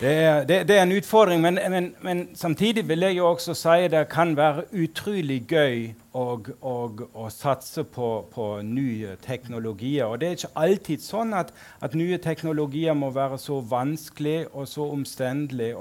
Det 0.00 0.12
er, 0.12 0.44
det, 0.48 0.60
det 0.68 0.76
er, 0.76 0.82
en 0.82 0.94
utfordring, 0.96 1.42
men, 1.42 1.58
men, 1.70 1.94
men, 2.02 2.22
samtidig 2.34 2.88
vil 2.88 3.06
jeg 3.06 3.18
jo 3.18 3.28
også 3.28 3.54
si 3.54 3.88
det 3.92 4.06
kan 4.10 4.36
være 4.38 4.64
utrolig 4.82 5.42
gøy 5.50 5.92
å, 6.14 7.28
satse 7.30 7.84
på, 7.84 8.08
på, 8.32 8.48
nye 8.66 9.16
teknologier. 9.22 10.06
Og 10.06 10.20
det 10.20 10.28
er 10.28 10.38
ikke 10.38 10.64
alltid 10.64 11.04
sånn 11.04 11.36
at, 11.38 11.54
at 11.80 11.94
nye 11.98 12.18
teknologier 12.22 12.98
må 12.98 13.12
være 13.14 13.38
så 13.38 13.60
vanskelig 13.60 14.44
og 14.52 14.68
så 14.70 14.90
omstendelig. 14.90 15.74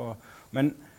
men 0.51 0.73
Uh, 0.73 0.90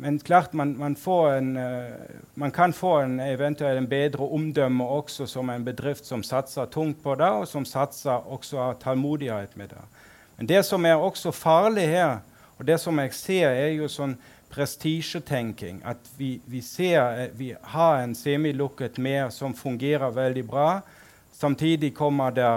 men 0.00 0.18
klart 0.18 0.52
man, 0.52 0.76
man, 0.78 0.96
en, 1.38 1.56
uh, 1.56 1.92
man, 2.34 2.50
kan 2.50 2.72
få 2.72 2.98
en 3.00 3.20
eventuelt 3.20 3.78
en 3.78 3.88
bedre 3.88 4.24
omdømme 4.24 4.84
også 4.84 5.26
som 5.26 5.50
en 5.50 5.64
bedrift 5.64 6.06
som 6.06 6.22
satser 6.22 6.66
tungt 6.66 7.02
på 7.02 7.14
det, 7.14 7.28
og 7.28 7.48
som 7.48 7.64
satser 7.64 8.10
også 8.32 8.56
har 8.56 8.78
tålmodighet 8.80 9.56
med 9.56 9.68
det. 9.68 9.84
Men 10.36 10.48
det 10.48 10.64
som 10.64 10.86
er 10.86 10.94
også 10.94 11.30
farlig 11.30 11.88
her, 11.88 12.18
og 12.58 12.66
det 12.66 12.80
som 12.80 12.98
jeg 12.98 13.14
ser, 13.14 13.48
er 13.48 13.74
jo 13.76 13.88
sånn 13.88 14.16
prestisjetenking. 14.50 15.82
At 15.84 16.10
vi, 16.18 16.40
vi 16.46 16.60
ser 16.60 17.00
at 17.00 17.38
vi 17.38 17.54
har 17.62 18.02
en 18.02 18.14
semilukket 18.14 18.98
mer 18.98 19.30
som 19.30 19.54
fungerer 19.54 20.10
veldig 20.10 20.44
bra. 20.46 20.80
Samtidig 21.32 21.94
kommer 21.94 22.30
det 22.30 22.50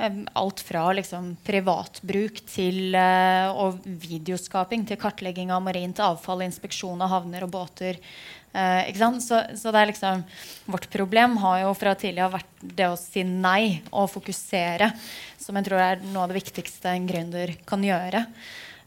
Alt 0.00 0.60
fra 0.64 0.86
liksom, 0.96 1.34
privatbruk 1.44 2.40
til 2.48 2.94
uh, 2.96 3.52
og 3.52 3.84
videoskaping 3.84 4.86
til 4.88 4.98
kartlegging 4.98 5.52
av 5.52 5.60
marint 5.62 6.00
avfall, 6.00 6.42
inspeksjon 6.46 7.02
av 7.04 7.12
havner 7.12 7.44
og 7.44 7.52
båter. 7.52 7.98
Uh, 8.56 8.88
så, 9.20 9.42
så, 9.56 9.72
liksom 9.72 10.24
Vårt 10.64 10.88
problem 10.92 11.36
har 11.44 11.60
jo 11.62 11.74
fra 11.76 11.92
tidligere 11.94 12.38
vært 12.38 12.64
det 12.80 12.88
å 12.88 12.98
si 13.00 13.22
nei 13.24 13.82
og 13.92 14.08
fokusere, 14.14 14.90
som 15.40 15.60
jeg 15.60 15.68
tror 15.68 15.84
er 15.84 16.02
noe 16.08 16.24
av 16.24 16.32
det 16.32 16.40
viktigste 16.40 16.96
en 16.96 17.08
gründer 17.08 17.54
kan 17.68 17.84
gjøre. 17.84 18.24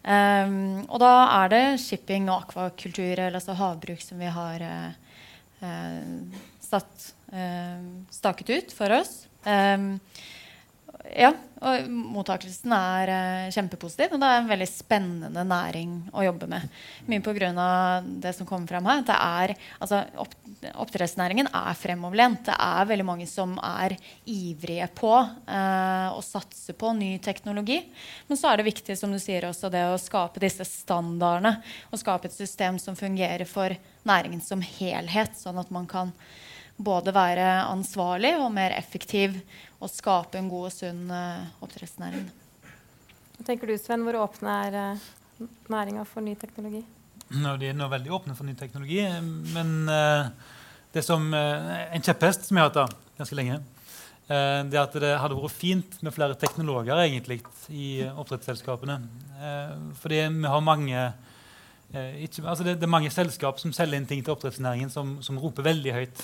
Um, 0.05 0.85
og 0.89 0.99
da 1.01 1.13
er 1.43 1.53
det 1.53 1.63
shipping 1.85 2.31
og 2.31 2.47
akvakultur, 2.47 3.13
eller 3.13 3.37
altså 3.37 3.55
havbruk, 3.57 4.01
som 4.01 4.21
vi 4.21 4.29
har 4.33 4.65
uh, 4.65 6.41
satt 6.65 7.11
staket 8.13 8.51
ut 8.53 8.73
for 8.77 8.93
oss. 8.95 9.25
Um, 9.45 9.97
ja, 11.13 11.29
og 11.65 11.87
mottakelsen 11.89 12.73
er 12.75 13.09
uh, 13.11 13.53
kjempepositiv. 13.53 14.13
Og 14.13 14.21
det 14.21 14.27
er 14.27 14.41
en 14.41 14.49
veldig 14.49 14.67
spennende 14.69 15.45
næring 15.47 15.93
å 16.15 16.25
jobbe 16.25 16.49
med. 16.51 16.65
Mye 17.09 17.23
pga. 17.23 18.01
det 18.21 18.33
som 18.35 18.47
kommer 18.47 18.67
fram 18.67 18.89
her. 18.89 19.03
Det 19.07 19.15
er, 19.15 19.55
altså, 19.79 20.01
opp, 20.21 20.35
oppdrettsnæringen 20.83 21.49
er 21.51 21.79
fremoverlent. 21.79 22.45
Det 22.49 22.57
er 22.57 22.89
veldig 22.91 23.07
mange 23.07 23.27
som 23.29 23.57
er 23.63 23.95
ivrige 24.29 24.87
på 24.97 25.13
eh, 25.15 26.07
å 26.11 26.21
satse 26.25 26.75
på 26.77 26.93
ny 26.97 27.17
teknologi. 27.23 27.81
Men 28.27 28.39
så 28.39 28.51
er 28.51 28.59
det 28.59 28.69
viktig 28.69 28.97
som 28.99 29.13
du 29.13 29.19
sier 29.21 29.47
også, 29.47 29.71
det 29.73 29.85
å 29.89 30.01
skape 30.01 30.43
disse 30.43 30.67
standardene. 30.67 31.57
Og 31.91 32.01
skape 32.01 32.29
et 32.29 32.35
system 32.35 32.79
som 32.81 32.97
fungerer 32.99 33.47
for 33.49 33.73
næringen 34.05 34.43
som 34.43 34.61
helhet. 34.61 35.37
Sånn 35.39 35.61
at 35.61 35.71
man 35.73 35.87
kan 35.89 36.13
både 36.75 37.13
være 37.15 37.45
ansvarlig 37.69 38.35
og 38.41 38.51
mer 38.55 38.75
effektiv 38.75 39.37
og 39.81 39.91
skape 39.91 40.39
en 40.39 40.49
god 40.51 40.69
og 40.69 40.73
sunn 40.73 41.05
uh, 41.11 41.63
oppdrettsnæring. 41.65 42.27
Hva 43.35 43.47
tenker 43.47 43.69
du, 43.69 43.75
Sven? 43.79 44.05
Hvor 44.07 44.21
åpne 44.23 44.59
er 44.67 44.77
uh, 44.95 45.07
næringa 45.71 46.05
for 46.07 46.23
ny 46.23 46.35
teknologi? 46.39 46.85
No, 47.33 47.55
de 47.57 47.71
er 47.71 47.77
nå 47.77 47.87
veldig 47.89 48.13
åpne 48.13 48.35
for 48.37 48.47
ny 48.47 48.53
teknologi. 48.57 49.01
Men 49.55 49.89
uh, 49.89 50.29
det 50.93 51.03
som, 51.05 51.25
uh, 51.33 51.85
en 51.89 52.05
kjepphest 52.05 52.47
som 52.47 52.59
jeg 52.59 52.67
har 52.67 52.71
hatt 52.71 52.97
ganske 53.17 53.37
lenge, 53.37 53.59
uh, 54.29 54.61
det 54.69 54.77
er 54.77 54.83
at 54.83 54.97
det 55.01 55.13
hadde 55.23 55.39
vært 55.39 55.57
fint 55.57 55.97
med 56.05 56.13
flere 56.15 56.37
teknologer 56.39 57.01
egentlig 57.07 57.41
i 57.69 58.05
oppdrettsselskapene. 58.11 58.99
fordi 60.01 60.19
vi 60.31 60.47
har 60.47 60.61
mange 60.61 61.13
ikke, 61.95 62.41
altså 62.43 62.63
det, 62.63 62.79
det, 62.79 62.83
er 62.83 62.91
mange 62.91 63.11
selskap 63.13 63.59
som 63.59 63.71
selger 63.71 63.95
inn 63.95 64.07
ting 64.09 64.23
til 64.23 64.33
oppdrettsnæringen 64.33 64.89
som, 64.89 65.21
som 65.21 65.37
roper 65.39 65.63
veldig 65.63 65.93
høyt. 65.93 66.23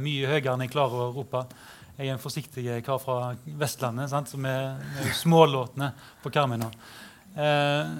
mye 0.00 0.26
høyere 0.26 0.54
enn 0.54 0.64
jeg 0.64 0.72
klarer 0.72 1.04
å 1.04 1.12
rope. 1.14 1.44
Jeg 1.94 2.08
er 2.10 2.16
en 2.16 2.22
forsiktig 2.22 2.64
kar 2.82 2.98
fra 2.98 3.34
Vestlandet, 3.60 4.10
sant, 4.10 4.30
som 4.32 4.46
er, 4.50 4.80
er 4.98 5.12
smålåtne 5.14 5.92
på 6.24 6.32
Carmina. 6.34 6.66
Eh, 7.38 7.92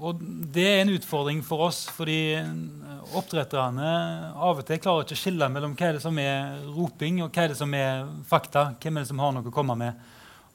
og 0.00 0.20
det 0.52 0.64
er 0.64 0.82
en 0.82 0.92
utfordring 0.92 1.40
for 1.44 1.66
oss, 1.66 1.82
fordi 1.92 2.36
oppdretterne 3.16 3.88
av 4.32 4.60
og 4.60 4.64
til 4.68 4.80
klarer 4.80 5.04
ikke 5.04 5.16
å 5.16 5.20
skille 5.22 5.48
mellom 5.52 5.74
hva 5.76 5.88
er 5.88 5.96
det 5.96 6.04
som 6.04 6.20
er 6.20 6.62
roping, 6.72 7.22
og 7.24 7.32
hva 7.32 7.44
er 7.46 7.52
det 7.52 7.58
som 7.58 7.74
er 7.76 8.06
fakta. 8.28 8.70
Hvem 8.80 8.96
er 8.96 9.04
det 9.04 9.10
som 9.10 9.20
har 9.24 9.34
noe 9.36 9.48
å 9.48 9.54
komme 9.54 9.76
med? 9.76 10.08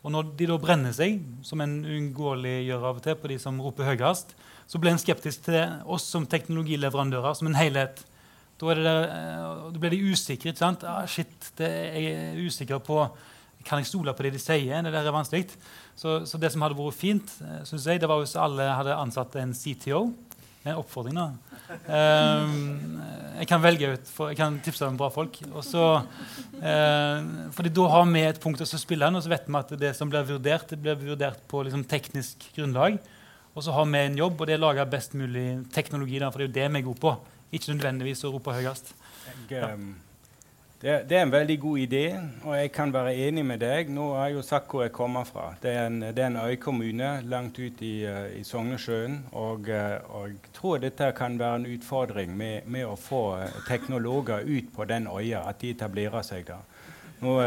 Og 0.06 0.14
når 0.14 0.34
de 0.38 0.50
da 0.50 0.58
brenner 0.62 0.94
seg, 0.94 1.22
som 1.46 1.62
en 1.66 1.80
uunngåelig 1.82 2.60
gjør 2.68 2.90
av 2.92 3.00
og 3.00 3.06
til 3.06 3.18
på 3.18 3.32
de 3.34 3.40
som 3.42 3.62
roper 3.62 3.90
høyest, 3.90 4.36
så 4.70 4.82
blir 4.82 4.94
en 4.94 5.02
skeptisk 5.02 5.48
til 5.48 5.80
oss 5.90 6.06
som 6.10 6.26
teknologileverandører 6.30 7.38
som 7.38 7.50
en 7.50 7.58
helhet. 7.58 8.04
Da, 8.60 8.74
det 8.76 8.88
eh, 8.88 9.72
da 9.76 9.80
blir 9.82 9.96
de 9.96 10.04
usikre. 10.12 10.52
ikke 10.54 10.64
sant? 10.64 10.84
Ah, 10.88 11.06
shit, 11.08 11.52
det, 11.60 11.70
jeg 11.70 12.12
er 12.16 12.44
usikker 12.46 12.84
på 12.84 13.04
kan 13.66 13.82
jeg 13.82 13.90
stole 13.90 14.14
på 14.14 14.26
det 14.26 14.36
de 14.36 14.42
sier. 14.42 14.84
Det 14.86 14.94
der 14.94 15.08
er 15.10 15.16
vanskelig. 15.16 15.48
Så, 15.98 16.20
så 16.30 16.38
det 16.38 16.52
som 16.54 16.64
hadde 16.66 16.78
vært 16.78 17.00
fint, 17.00 17.34
eh, 17.42 17.64
synes 17.68 17.88
jeg, 17.90 18.02
det 18.02 18.10
var 18.12 18.22
hvis 18.22 18.38
alle 18.40 18.70
hadde 18.70 18.98
ansatt 19.00 19.36
en 19.42 19.56
CTO. 19.58 20.06
En 20.66 20.80
oppfordring, 20.80 21.18
da. 21.18 21.28
Um, 21.86 22.96
jeg 23.38 23.46
kan 23.50 23.62
velge 23.62 23.92
ut, 23.94 24.08
for, 24.10 24.32
jeg 24.32 24.40
kan 24.40 24.56
tipse 24.66 24.88
om 24.88 24.98
bra 24.98 25.12
folk. 25.14 25.38
Og 25.52 25.62
så, 25.66 25.84
uh, 26.58 27.28
fordi 27.54 27.74
Da 27.74 27.86
har 27.94 28.08
vi 28.10 28.24
et 28.26 28.42
punkt 28.42 28.64
å 28.64 28.66
spille 28.66 29.06
hen, 29.06 29.18
og 29.18 29.22
så 29.22 29.30
vet 29.30 29.46
vi 29.46 29.60
at 29.60 29.76
det 29.84 29.94
som 29.98 30.10
blir 30.10 30.26
vurdert, 30.26 30.72
det 30.74 30.82
blir 30.82 30.98
vurdert 30.98 31.46
på 31.52 31.62
liksom, 31.68 31.86
teknisk 31.86 32.48
grunnlag. 32.58 32.98
Og 33.54 33.64
så 33.64 33.78
har 33.78 33.86
vi 33.86 34.02
en 34.02 34.18
jobb, 34.18 34.42
og 34.42 34.50
det 34.50 34.58
er 34.58 34.64
å 34.64 34.66
lage 34.66 34.90
best 34.90 35.14
mulig 35.14 35.48
teknologi. 35.74 36.18
Da, 36.20 36.32
for 36.34 36.42
det 36.42 36.48
er 36.48 36.50
jo 36.50 36.58
det 36.58 36.68
vi 36.74 36.82
er 36.82 36.88
gode 36.90 37.04
på. 37.06 37.14
Ikke 37.56 37.76
nødvendigvis 37.76 38.26
å 38.28 38.34
rope 38.34 38.56
høyest. 38.56 38.92
Jeg, 39.26 39.38
ja. 39.50 39.70
det, 40.82 40.96
det, 41.10 41.18
er 41.18 41.24
en 41.24 41.32
veldig 41.34 41.56
god 41.64 41.82
idé, 41.82 42.04
og 42.44 42.54
jeg 42.58 42.72
kan 42.76 42.94
være 42.94 43.16
enig 43.26 43.46
med 43.48 43.64
deg. 43.64 43.90
Nå 43.96 44.10
har 44.18 44.30
jeg 44.30 44.38
jo 44.38 44.44
sagt 44.46 44.70
hvor 44.70 44.84
jeg 44.86 44.94
kommer 44.96 45.26
fra. 45.30 45.48
Det 45.64 45.72
er 45.72 45.88
en, 45.88 46.02
det 46.04 46.22
er 46.22 46.30
en 46.34 46.42
øykommune 46.44 47.12
langt 47.32 47.60
ut 47.60 47.82
i, 47.86 47.96
uh, 48.06 48.28
i 48.36 48.44
Sognesjøen. 48.46 49.18
Og, 49.32 49.72
uh, 49.72 49.96
og, 50.20 50.30
jeg 50.34 50.54
tror 50.58 50.84
dette 50.84 51.10
kan 51.18 51.40
være 51.40 51.62
en 51.64 51.70
utfordring 51.78 52.36
med, 52.38 52.68
med 52.68 52.86
å 52.90 53.00
få 53.00 53.24
teknologer 53.70 54.46
ut 54.46 54.72
på 54.76 54.88
den 54.92 55.08
øya, 55.08 55.46
at 55.50 55.64
de 55.64 55.74
etablerer 55.78 56.28
seg 56.28 56.48
der. 56.52 56.72
Nå, 57.24 57.40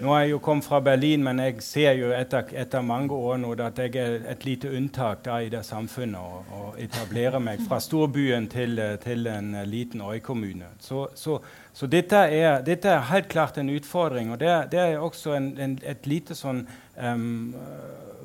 nå 0.00 0.12
har 0.12 0.20
jeg 0.22 0.30
jo 0.32 0.38
kommet 0.44 0.66
fra 0.66 0.80
Berlin, 0.80 1.24
men 1.24 1.40
jeg 1.42 1.62
ser 1.62 1.96
jo 1.98 2.12
etter, 2.16 2.52
etter 2.58 2.84
mange 2.86 3.14
år 3.14 3.40
nå 3.42 3.54
at 3.62 3.78
jeg 3.78 3.96
er 3.98 4.28
et 4.32 4.44
lite 4.46 4.70
unntak 4.70 5.24
da 5.26 5.40
i 5.42 5.50
det 5.52 5.64
samfunnet 5.66 6.20
og, 6.20 6.52
og 6.58 6.78
etablerer 6.82 7.42
meg 7.42 7.62
fra 7.66 7.80
storbyen 7.82 8.48
til, 8.52 8.80
til 9.02 9.26
en 9.26 9.56
liten 9.66 10.00
øykommune. 10.00 10.74
Så, 10.80 11.08
så 11.14 11.40
så 11.72 11.86
dette 11.88 12.16
er, 12.16 12.60
dette 12.64 12.88
er, 12.88 13.06
helt 13.08 13.30
klart 13.32 13.58
en 13.58 13.70
utfordring. 13.72 14.32
Og 14.32 14.40
det, 14.40 14.50
det 14.72 14.80
er 14.80 14.98
også 15.00 15.32
en, 15.38 15.52
en, 15.58 15.78
et 15.88 16.06
lite 16.06 16.36
sånn 16.36 16.66
um, 17.00 17.54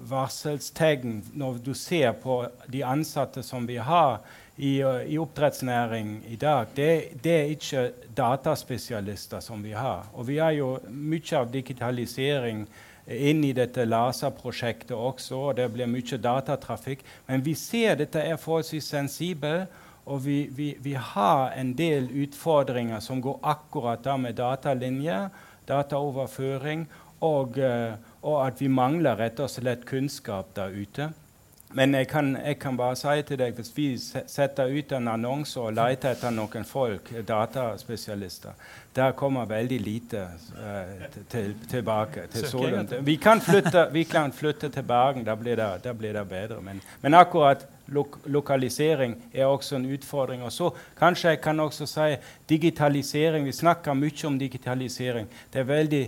varselstegn 0.10 1.22
når 1.38 1.62
du 1.66 1.74
ser 1.78 2.12
på 2.22 2.42
de 2.68 2.84
ansatte 2.84 3.44
som 3.44 3.68
vi 3.68 3.78
har 3.78 4.20
i, 4.58 4.82
i 4.82 5.18
oppdrettsnæring 5.18 6.24
i 6.28 6.36
dag. 6.36 6.68
Det, 6.76 7.22
det, 7.24 7.32
er 7.32 7.54
ikke 7.54 7.92
dataspesialister 8.18 9.40
som 9.40 9.64
vi 9.64 9.72
har. 9.78 10.08
Og 10.14 10.28
vi 10.28 10.38
har 10.42 10.52
jo 10.58 10.78
mye 10.90 11.38
av 11.38 11.52
digitalisering 11.54 12.66
inn 13.08 13.44
i 13.46 13.54
dette 13.56 13.86
LASA-prosjektet 13.86 14.96
også, 14.98 15.38
og 15.50 15.58
det 15.60 15.70
blir 15.72 15.88
mye 15.88 16.20
datatrafikk. 16.20 17.06
Men 17.28 17.46
vi 17.46 17.54
ser 17.56 18.00
dette 18.00 18.24
er 18.24 18.42
forholdsvis 18.42 18.90
sensibelt. 18.96 19.84
Og 20.08 20.22
vi, 20.24 20.46
vi, 20.56 20.70
vi, 20.80 20.94
har 20.96 21.52
en 21.60 21.74
del 21.76 22.06
utfordringer 22.24 23.02
som 23.04 23.20
går 23.20 23.42
akkurat 23.44 24.06
da 24.06 24.14
med 24.16 24.38
datalinjer, 24.40 25.26
dataoverføring, 25.68 26.86
og, 27.28 27.58
eh, 27.60 27.98
og, 28.28 28.42
at 28.48 28.60
vi 28.62 28.68
mangler 28.68 29.16
rett 29.16 29.40
og 29.40 29.50
slett 29.52 29.86
kunnskap 29.88 30.52
der 30.56 30.76
ute. 30.76 31.10
Men 31.76 31.94
jeg 31.96 32.08
kan, 32.08 32.38
jeg 32.46 32.60
kan, 32.60 32.78
bare 32.80 32.96
si 32.96 33.22
til 33.28 33.40
deg 33.42 33.56
hvis 33.58 33.74
vi 33.76 33.86
setter 34.00 34.72
ut 34.72 34.92
en 34.96 35.10
annonse 35.12 35.60
og 35.60 35.74
leter 35.76 36.16
etter 36.16 36.32
noen 36.32 36.64
folk, 36.66 37.12
dataspesialister, 37.28 38.56
der 38.96 39.12
kommer 39.20 39.46
veldig 39.46 39.80
lite 39.84 40.22
eh, 40.64 41.08
til, 41.30 41.56
tilbake. 41.70 42.28
til 42.32 42.48
solen. 42.48 42.88
Vi 43.04 43.18
kan 43.20 43.44
flytte, 43.44 43.90
vi 43.92 44.04
kan 44.08 44.32
flytte 44.32 44.70
til 44.70 44.88
Bergen, 44.88 45.26
da 45.28 45.36
blir 45.36 45.60
det, 45.60 45.68
da 45.84 45.94
blir 45.94 46.16
det 46.16 46.24
bedre. 46.30 46.62
Men, 46.62 46.82
men 47.02 47.20
akkurat 47.20 47.68
Lok 47.88 48.18
lokalisering 48.26 49.14
er 49.34 49.46
også 49.46 49.78
en 49.78 49.86
utfordring. 49.96 50.42
Og 50.44 50.52
så 50.52 50.70
kanskje 51.00 51.30
jeg 51.30 51.42
kan 51.42 51.60
også 51.60 51.86
si 51.88 52.16
digitalisering. 52.50 53.46
Vi 53.46 53.52
snakker 53.56 53.96
mye 53.96 54.28
om 54.28 54.40
digitalisering. 54.40 55.28
Det 55.54 55.62
er 55.62 55.70
veldig, 55.70 56.02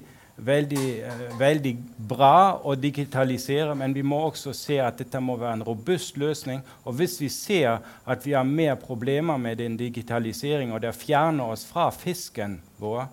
veldig, 0.46 0.88
uh, 1.04 1.24
veldig 1.40 1.74
bra 2.10 2.60
å 2.64 2.76
digitalisere, 2.80 3.76
men 3.78 3.94
vi 3.96 4.04
må 4.06 4.22
også 4.28 4.54
se 4.56 4.80
at 4.84 5.00
dette 5.02 5.22
må 5.24 5.38
være 5.40 5.60
en 5.60 5.68
robust 5.68 6.18
løsning. 6.22 6.64
Og 6.86 6.98
hvis 7.00 7.20
vi 7.22 7.30
ser 7.34 7.80
at 8.06 8.26
vi 8.26 8.36
har 8.38 8.48
mer 8.48 8.76
problemer 8.82 9.38
med 9.38 9.60
den 9.62 9.78
digitaliseringen, 9.80 10.76
og 10.76 10.84
det 10.84 10.96
fjerner 10.98 11.54
oss 11.54 11.66
fra 11.70 11.90
fisken 11.94 12.60
vår, 12.82 13.08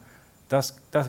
da, 0.50 0.62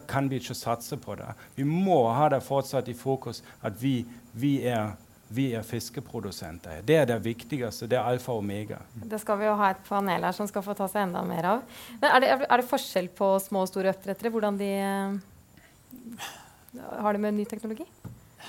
kan 0.10 0.30
vi 0.30 0.40
ikke 0.42 0.56
satse 0.58 0.98
på 0.98 1.16
det. 1.16 1.28
Vi 1.56 1.66
må 1.68 2.08
ha 2.10 2.30
det 2.34 2.42
fortsatt 2.46 2.88
i 2.90 2.98
fokus 2.98 3.44
at 3.62 3.78
vi, 3.82 4.00
vi 4.34 4.56
er 4.66 4.96
vi 5.28 5.50
er 5.56 5.64
fiskeprodusenter. 5.66 6.82
Det 6.88 6.96
er 6.96 7.08
det 7.10 7.18
viktigste. 7.24 7.88
Det 7.90 7.98
er 8.00 8.06
alfa 8.08 8.32
og 8.32 8.46
omega. 8.46 8.80
Det 8.96 9.20
skal 9.22 9.40
vi 9.42 9.48
jo 9.48 9.56
ha 9.60 9.72
et 9.74 9.82
panel 9.88 10.24
her 10.24 10.36
som 10.36 10.48
skal 10.48 10.64
få 10.64 10.76
ta 10.78 10.88
seg 10.92 11.08
enda 11.08 11.24
mer 11.28 11.50
av. 11.52 11.82
Men 12.02 12.12
Er 12.16 12.24
det, 12.24 12.30
er 12.48 12.62
det 12.62 12.70
forskjell 12.70 13.10
på 13.18 13.34
små 13.44 13.66
og 13.66 13.72
store 13.72 13.92
oppdrettere? 13.92 14.32
Hvordan 14.32 14.60
de 14.60 14.72
uh, 14.80 15.18
har 17.04 17.14
det 17.14 17.22
med 17.24 17.38
ny 17.38 17.46
teknologi? 17.50 17.88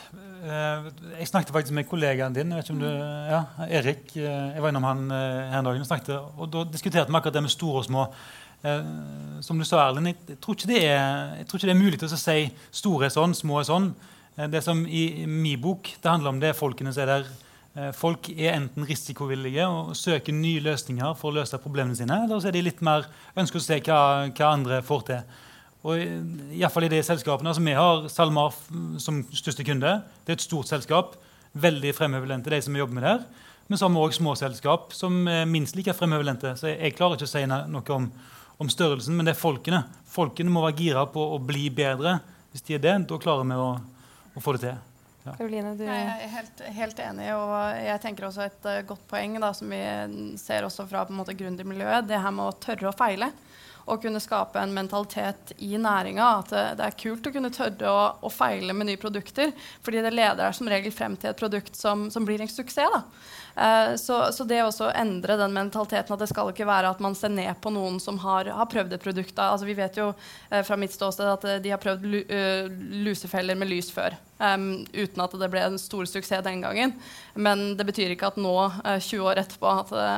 Uh, 0.08 0.88
jeg 1.18 1.28
snakket 1.28 1.52
faktisk 1.52 1.74
med 1.76 1.88
kollegaen 1.88 2.36
din, 2.36 2.52
jeg 2.52 2.60
vet 2.60 2.68
ikke 2.68 2.76
om 2.76 2.82
du, 2.82 2.90
ja, 3.28 3.40
Erik. 3.80 4.04
Uh, 4.16 4.26
jeg 4.54 4.62
var 4.64 4.72
innom 4.72 4.86
han 4.88 5.08
her 5.10 5.58
en 5.60 5.70
dag 5.70 5.80
og 5.80 5.88
snakket, 5.88 6.12
og 6.16 6.52
da 6.52 6.66
diskuterte 6.68 7.10
vi 7.12 7.18
akkurat 7.18 7.38
det 7.38 7.44
med 7.44 7.54
store 7.54 7.82
og 7.82 7.88
små. 7.88 8.10
som 9.40 9.58
du 9.58 9.64
sa, 9.64 9.84
Erlend, 9.86 10.08
jeg, 10.10 10.38
tror 10.42 10.56
ikke 10.56 10.66
det 10.66 10.78
er, 10.82 11.36
ikke 11.44 11.66
det 11.66 11.70
er 11.70 11.78
mulig 11.78 11.98
til 12.00 12.10
å 12.10 12.16
si 12.18 12.48
store 12.74 13.06
er 13.06 13.12
sånn, 13.14 13.36
små 13.38 13.60
er 13.60 13.68
sånn. 13.68 13.92
Eh, 14.38 14.46
det 14.48 14.62
som 14.62 14.86
i 14.86 15.26
min 15.26 15.60
bok 15.60 15.90
det 16.02 16.10
handler 16.10 16.32
om, 16.32 16.40
det 16.40 16.52
er 16.52 16.58
folkene 16.58 16.94
som 16.94 17.04
er 17.04 17.12
der. 17.12 17.28
Eh, 17.74 17.90
folk 17.94 18.30
er 18.32 18.54
enten 18.54 18.86
risikovillige 18.86 19.66
og 19.66 19.96
søker 19.98 20.34
nye 20.34 20.62
løsninger 20.64 21.14
for 21.18 21.30
å 21.30 21.40
løse 21.40 21.60
problemene 21.62 21.98
sine, 21.98 22.22
eller 22.24 22.40
så 22.40 22.50
er 22.50 22.56
de 22.56 22.64
litt 22.64 22.80
mer 22.82 23.06
ønsker 23.38 23.60
å 23.60 23.66
se 23.66 23.80
hva, 23.82 24.00
hva 24.30 24.54
andre 24.54 24.80
får 24.86 25.04
til. 25.10 25.36
Og 25.86 26.00
i, 26.00 26.62
fall 26.72 26.88
i 26.88 26.92
de 26.92 27.02
selskapene, 27.06 27.52
altså 27.52 27.62
Vi 27.62 27.76
har 27.76 28.08
SalMar 28.10 28.56
som 28.98 29.20
største 29.30 29.66
kunde. 29.66 29.98
Det 30.24 30.34
er 30.34 30.38
et 30.40 30.46
stort 30.46 30.70
selskap. 30.70 31.14
Veldig 31.52 31.94
fremoverlente, 31.94 32.50
de 32.50 32.62
som 32.62 32.76
jobber 32.76 32.98
med 32.98 33.06
det. 33.06 33.12
her. 33.18 33.46
Men 33.68 33.78
så 33.78 33.84
har 33.84 33.92
vi 33.92 34.02
òg 34.02 34.16
små 34.16 34.34
selskap 34.38 34.92
som 34.96 35.28
er 35.28 35.44
minst 35.46 35.76
like 35.76 35.92
fremoverlente. 35.94 36.56
Så 36.56 36.72
jeg, 36.72 36.80
jeg 36.82 36.96
klarer 36.96 37.18
ikke 37.18 37.28
å 37.28 37.34
si 37.34 37.44
noe 37.46 37.94
om, 37.94 38.10
om, 38.58 38.72
størrelsen, 38.72 39.14
men 39.14 39.28
det 39.28 39.36
er 39.36 39.40
folkene. 39.40 39.84
Folkene 40.08 40.50
må 40.50 40.64
være 40.64 40.80
gira 40.80 41.04
på 41.12 41.22
å 41.34 41.38
bli 41.38 41.68
bedre. 41.70 42.18
Hvis 42.52 42.64
de 42.66 42.78
er 42.78 42.82
det, 42.82 42.96
da 43.10 43.20
klarer 43.20 43.46
vi 43.46 43.60
å 43.60 43.70
å 44.38 44.42
få 44.42 44.54
det 44.56 44.64
til. 44.64 44.78
Ja. 45.26 45.34
Karoline, 45.34 45.74
du... 45.76 45.84
Jeg 45.84 46.04
er 46.14 46.30
helt, 46.32 46.62
helt, 46.78 47.00
enig. 47.04 47.26
og 47.34 47.52
jeg 47.82 48.00
tenker 48.00 48.28
også 48.28 48.46
Et 48.46 48.68
uh, 48.70 48.78
godt 48.88 49.04
poeng 49.10 49.36
da, 49.42 49.50
som 49.56 49.72
vi 49.72 49.80
ser 50.40 50.64
også 50.64 50.86
fra 50.88 51.04
på 51.04 51.12
en 51.12 51.20
måte 51.20 51.36
gründermiljøet, 51.36 52.06
det 52.08 52.20
her 52.22 52.34
med 52.34 52.48
å 52.48 52.56
tørre 52.62 52.92
å 52.92 52.96
feile. 52.96 53.32
Og 53.88 54.02
kunne 54.02 54.20
skape 54.20 54.60
en 54.60 54.74
mentalitet 54.76 55.54
i 55.64 55.74
næringa. 55.80 56.28
At 56.42 56.52
det, 56.78 56.84
er 56.84 56.98
kult 56.98 57.26
å 57.26 57.32
kunne 57.34 57.52
tørre 57.54 57.90
å, 57.90 58.04
å, 58.20 58.32
feile 58.32 58.76
med 58.76 58.90
nye 58.90 59.00
produkter. 59.00 59.52
fordi 59.82 60.02
det 60.04 60.14
leder 60.14 60.44
deg 60.44 60.56
som 60.56 60.68
regel 60.68 60.92
frem 60.92 61.16
til 61.16 61.30
et 61.30 61.40
produkt 61.40 61.76
som, 61.76 62.08
som 62.10 62.26
blir 62.28 62.40
en 62.44 62.52
suksess. 62.52 62.94
da. 62.94 63.02
Uh, 63.58 63.96
så, 63.98 64.20
så, 64.32 64.44
det 64.46 64.60
å 64.62 64.90
endre 64.94 65.34
den 65.40 65.56
mentaliteten 65.56 66.14
at 66.14 66.20
det 66.22 66.28
skal 66.30 66.52
ikke 66.52 66.68
være 66.68 66.92
at 66.92 67.00
man 67.02 67.16
ser 67.18 67.32
ned 67.34 67.58
på 67.58 67.72
noen 67.74 67.98
som 67.98 68.20
har, 68.22 68.52
har 68.54 68.70
prøvd 68.70 68.94
et 68.94 69.02
produkt. 69.02 69.34
Altså, 69.34 69.66
vi 69.66 69.78
vet 69.78 69.98
jo 69.98 70.12
uh, 70.12 70.62
fra 70.62 70.78
mitt 70.78 70.94
ståsted 70.94 71.32
at 71.32 71.48
de 71.64 71.74
har 71.74 71.82
prøvd 71.82 72.06
lu, 72.06 72.20
lusefeller 73.08 73.58
med 73.58 73.72
lys 73.72 73.90
før. 73.94 74.14
Um, 74.38 74.84
uten 74.94 75.18
at 75.24 75.32
det 75.34 75.48
ble 75.50 75.62
en 75.66 75.78
stor 75.82 76.06
suksess 76.06 76.44
den 76.46 76.60
gangen. 76.62 76.92
Men 77.34 77.72
det 77.78 77.82
betyr 77.88 78.12
ikke 78.14 78.28
at 78.30 78.36
nå, 78.38 78.54
uh, 78.70 78.98
20 79.02 79.24
år 79.26 79.40
etterpå, 79.42 79.72
at 79.82 79.90
det, 79.90 80.10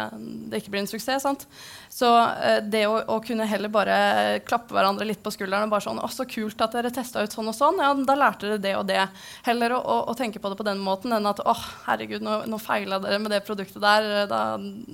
det, 0.50 0.60
ikke 0.60 0.74
blir 0.74 0.82
en 0.82 0.90
suksess. 0.90 1.24
Sant? 1.24 1.46
Så 1.88 2.10
uh, 2.12 2.58
det 2.60 2.82
å, 2.84 2.98
å, 3.00 3.16
kunne 3.24 3.48
heller 3.48 3.72
bare 3.72 3.96
klappe 4.44 4.76
hverandre 4.76 5.08
litt 5.08 5.22
på 5.24 5.32
skulderen 5.32 5.70
og 5.70 5.72
bare 5.72 5.86
sånn 5.86 6.02
'Å, 6.04 6.10
så 6.12 6.28
kult 6.28 6.60
at 6.60 6.76
dere 6.76 6.92
testa 6.92 7.24
ut 7.24 7.32
sånn 7.32 7.48
og 7.48 7.56
sånn.' 7.56 7.80
Ja, 7.80 7.94
da 7.96 8.18
lærte 8.18 8.50
dere 8.50 8.60
det 8.60 8.74
og 8.76 8.84
det. 8.92 9.00
Heller 9.48 9.78
å, 9.78 9.80
å, 9.80 9.96
å 10.12 10.18
tenke 10.18 10.42
på 10.42 10.52
det 10.52 10.60
på 10.60 10.68
den 10.68 10.84
måten 10.84 11.16
enn 11.16 11.32
at 11.32 11.40
'Å, 11.40 11.56
herregud, 11.88 12.20
nå, 12.20 12.42
nå 12.44 12.60
feila 12.60 13.00
dere 13.00 13.22
med 13.24 13.32
det 13.32 13.40
produktet 13.48 13.80
der.' 13.80 14.28
Da, 14.28 14.44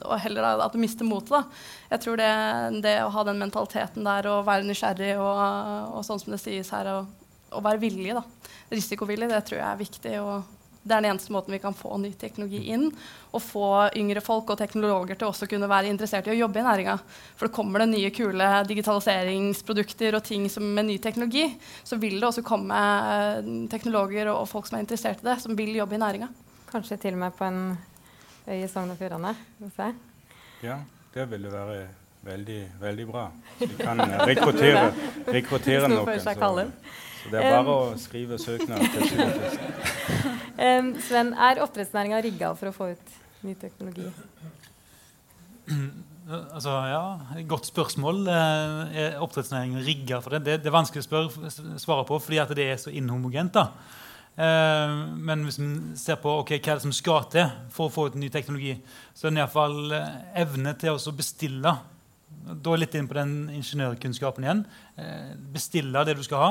og 0.07 0.19
heller 0.23 0.63
at 0.63 0.71
du 0.71 0.79
mister 0.79 1.07
motet, 1.09 1.35
da. 1.35 1.43
Jeg 1.91 2.07
tror 2.07 2.23
det, 2.23 2.33
det, 2.87 2.97
å 3.03 3.11
ha 3.11 3.27
den 3.27 3.43
mentaliteten 3.43 4.07
der 4.07 4.31
og 4.31 4.47
være 4.47 4.67
nysgjerrig 4.71 5.17
og, 5.19 5.47
og 5.99 6.07
sånn 6.07 6.23
som 6.23 6.35
det 6.35 6.43
sies 6.43 6.71
her, 6.71 6.95
og, 6.95 7.26
og 7.57 7.65
være 7.65 7.83
villig, 7.83 8.13
da 8.17 8.23
risikovillig, 8.73 9.31
det 9.31 9.43
tror 9.47 9.61
jeg 9.61 9.69
er 9.69 9.81
viktig. 9.81 10.21
og 10.21 10.55
det 10.87 10.95
er 10.95 11.03
den 11.03 11.11
eneste 11.11 11.33
måten 11.35 11.51
vi 11.51 11.59
kan 11.59 11.75
få 11.75 11.97
ny 11.99 12.13
teknologi 12.15 12.61
inn. 12.71 12.85
Og 13.35 13.43
få 13.43 13.67
yngre 13.99 14.23
folk 14.23 14.53
og 14.55 14.61
teknologer 14.61 15.19
til 15.19 15.27
også 15.27 15.49
kunne 15.51 15.67
være 15.71 15.91
interessert 15.91 16.29
i 16.29 16.35
å 16.37 16.39
jobbe 16.39 16.61
i 16.63 16.67
næringa. 16.67 16.95
For 17.35 17.49
det 17.49 17.57
kommer 17.57 17.83
det 17.83 17.89
nye, 17.91 18.13
kule 18.15 18.51
digitaliseringsprodukter 18.71 20.15
og 20.15 20.23
ting 20.29 20.47
som 20.53 20.69
med 20.79 20.87
ny 20.87 21.01
teknologi, 21.03 21.49
så 21.83 21.99
vil 21.99 22.21
det 22.21 22.31
også 22.31 22.47
komme 22.47 22.79
eh, 22.79 23.51
teknologer 23.73 24.31
og, 24.31 24.47
folk 24.47 24.71
som 24.71 24.79
er 24.79 24.87
interessert 24.87 25.27
i 25.27 25.31
det, 25.33 25.41
som 25.43 25.59
vil 25.59 25.75
jobbe 25.75 25.99
i 25.99 26.03
næringa. 26.07 26.31
Kanskje 26.71 27.03
til 27.03 27.19
og 27.19 27.25
med 27.25 27.35
på 27.35 27.51
en 27.51 27.63
øy 28.47 28.61
i 28.63 28.71
Sogn 28.71 28.95
og 28.95 29.03
Fjordane? 29.03 29.35
Ja, 30.63 30.85
det 31.15 31.31
ville 31.35 31.51
være 31.51 31.87
veldig, 32.27 32.61
veldig 32.81 33.07
bra. 33.09 33.27
Vi 33.59 33.69
kan 33.79 34.03
rekruttere, 34.29 34.89
rekruttere 35.39 35.91
noen. 35.93 36.11
Så. 36.21 36.67
Så 37.27 37.33
det 37.33 37.41
er 37.43 37.55
bare 37.57 37.63
um, 37.67 37.71
å 37.73 37.99
skrive 37.99 38.39
søknad 38.39 38.83
til 38.95 39.09
20 39.11 39.23
um, 40.67 40.91
Sven, 41.03 41.33
er 41.35 41.63
oppdrettsnæringa 41.65 42.21
rigga 42.23 42.53
for 42.59 42.71
å 42.71 42.75
få 42.77 42.91
ut 42.95 43.17
ny 43.47 43.57
teknologi? 43.59 44.07
Altså, 46.27 46.71
ja, 46.91 47.43
Godt 47.49 47.67
spørsmål. 47.67 48.29
Eh, 48.29 48.97
er 49.03 49.19
oppdrettsnæringen 49.23 49.83
rigga 49.87 50.21
for 50.23 50.37
det? 50.37 50.45
det? 50.45 50.59
det? 50.63 50.71
er 50.71 50.75
vanskelig 50.75 51.05
å 51.05 51.07
spørre, 51.07 51.51
svare 51.79 52.07
på 52.07 52.19
fordi 52.23 52.43
det 52.55 52.69
er 52.73 52.81
så 52.83 52.91
inhomogent. 52.91 53.55
da. 53.55 53.69
Eh, 54.37 54.95
men 55.17 55.45
hvis 55.47 55.59
vi 55.59 55.69
ser 55.99 56.19
på 56.23 56.39
okay, 56.41 56.59
hva 56.59 56.75
er 56.75 56.81
det 56.81 56.87
som 56.87 56.95
skal 56.95 57.27
til 57.33 57.51
for 57.75 57.87
å 57.87 57.95
få 57.95 58.09
ut 58.09 58.19
ny 58.19 58.31
teknologi, 58.31 58.75
så 59.15 59.27
er 59.27 59.35
det 59.35 59.45
iallfall 59.45 59.99
evne 60.35 60.75
til 60.79 60.99
å 60.99 61.15
bestille. 61.15 61.77
Da 62.47 62.73
er 62.73 62.83
litt 62.83 62.95
inn 62.95 63.09
på 63.11 63.19
den 63.19 63.37
ingeniørkunnskapen 63.57 64.47
igjen. 64.47 64.65
Bestille 65.55 66.05
det 66.07 66.15
du 66.19 66.23
skal 66.27 66.43
ha. 66.43 66.51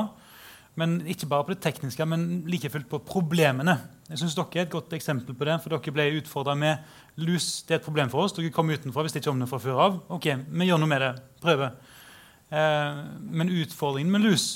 Men 0.76 0.98
ikke 1.08 1.28
bare 1.30 1.46
på 1.46 1.54
det 1.54 1.62
tekniske, 1.64 2.04
men 2.04 2.42
like 2.52 2.68
fullt 2.68 2.88
på 2.90 3.00
problemene. 3.08 3.78
Jeg 4.10 4.20
synes 4.20 4.36
Dere 4.36 4.60
er 4.60 4.66
et 4.66 4.74
godt 4.74 4.92
eksempel 4.92 5.34
på 5.34 5.48
det, 5.48 5.56
for 5.64 5.72
dere 5.72 5.94
ble 5.94 6.04
utfordra 6.18 6.52
med 6.58 6.84
lus. 7.24 7.62
Det 7.64 7.78
er 7.78 7.80
et 7.80 7.86
problem 7.86 8.12
for 8.12 8.26
oss. 8.26 8.36
Dere 8.36 8.52
kom 8.52 8.68
utenfra, 8.68 9.06
visste 9.06 9.22
ikke 9.22 9.32
om 9.32 9.40
det 9.40 9.48
fra 9.48 9.60
før 9.62 9.80
av. 9.86 9.96
Ok, 10.18 10.28
vi 10.36 10.68
gjør 10.68 10.82
noe 10.82 10.92
med 10.92 11.00
det. 11.00 11.10
Prøver. 11.40 11.72
Eh, 12.52 13.00
men 13.40 13.54
utfordringen 13.56 14.12
med 14.12 14.26
lus 14.28 14.46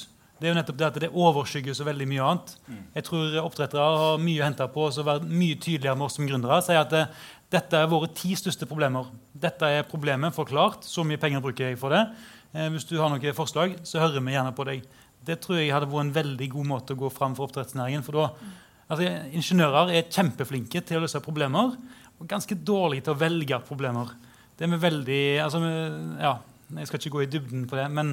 det 0.41 0.49
er 0.49 0.55
jo 0.55 0.57
nettopp 0.57 0.77
det 0.81 0.87
at 0.87 0.99
det 1.03 1.09
overskygger 1.21 1.75
så 1.77 1.85
veldig 1.85 2.07
mye 2.09 2.25
annet. 2.25 2.53
Mm. 2.65 2.85
Jeg 2.95 3.05
tror 3.11 3.35
oppdrettere 3.43 3.89
har 4.01 4.23
mye 4.25 4.41
å 4.41 4.47
hente 4.47 4.69
på 4.73 4.87
og 4.89 5.01
være 5.05 5.29
mye 5.29 5.59
tydeligere 5.61 5.99
med 6.01 6.07
oss 6.07 6.17
som 6.17 6.29
gründere. 6.29 6.63
Sier 6.65 6.81
at 6.81 6.95
eh, 6.97 7.27
dette 7.51 7.79
er 7.79 7.89
våre 7.91 8.07
ti 8.15 8.37
største 8.39 8.67
problemer. 8.71 9.09
Dette 9.35 9.67
er 9.67 9.87
problemet 9.89 10.35
forklart. 10.35 10.87
Så 10.87 11.03
mye 11.07 11.19
penger 11.19 11.43
bruker 11.43 11.67
jeg 11.71 11.79
for 11.81 11.91
det. 11.91 12.05
Eh, 12.55 12.69
hvis 12.71 12.87
du 12.87 12.97
har 13.01 13.11
noen 13.11 13.37
forslag, 13.37 13.75
så 13.83 14.03
hører 14.03 14.23
vi 14.23 14.37
gjerne 14.37 14.55
på 14.55 14.67
deg. 14.69 14.85
Det 15.27 15.41
tror 15.43 15.59
jeg 15.59 15.73
hadde 15.75 15.91
vært 15.91 16.07
en 16.07 16.15
veldig 16.15 16.49
god 16.53 16.69
måte 16.71 16.95
å 16.95 17.01
gå 17.01 17.11
fram 17.13 17.35
for 17.37 17.49
oppdrettsnæringen. 17.49 18.05
For 18.07 18.17
da, 18.17 18.53
altså, 18.87 19.09
ingeniører 19.35 19.97
er 19.97 20.07
kjempeflinke 20.07 20.83
til 20.87 21.01
å 21.01 21.03
løse 21.05 21.23
problemer 21.25 21.75
og 22.21 22.29
ganske 22.31 22.55
dårlige 22.55 23.09
til 23.09 23.17
å 23.17 23.21
velge 23.21 23.59
problemer. 23.67 24.15
Det 24.55 24.67
er 24.67 24.73
vi 24.75 24.81
veldig, 24.87 25.25
altså, 25.43 25.65
ja, 26.21 26.39
Jeg 26.71 26.87
skal 26.87 27.01
ikke 27.01 27.11
gå 27.11 27.23
i 27.25 27.27
dybden 27.27 27.67
på 27.67 27.75
det. 27.75 27.91
men 27.91 28.13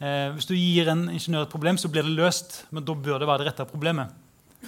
eh, 0.00 0.34
Hvis 0.34 0.48
du 0.50 0.56
gir 0.56 0.88
en 0.90 1.08
ingeniør 1.08 1.46
et 1.46 1.54
problem, 1.54 1.78
så 1.78 1.86
blir 1.88 2.02
det 2.02 2.16
løst. 2.18 2.64
Men 2.72 2.82
da 2.82 2.94
bør 2.94 3.20
det 3.20 3.28
være 3.28 3.44
det 3.44 3.52
rette 3.52 3.70
problemet. 3.70 4.10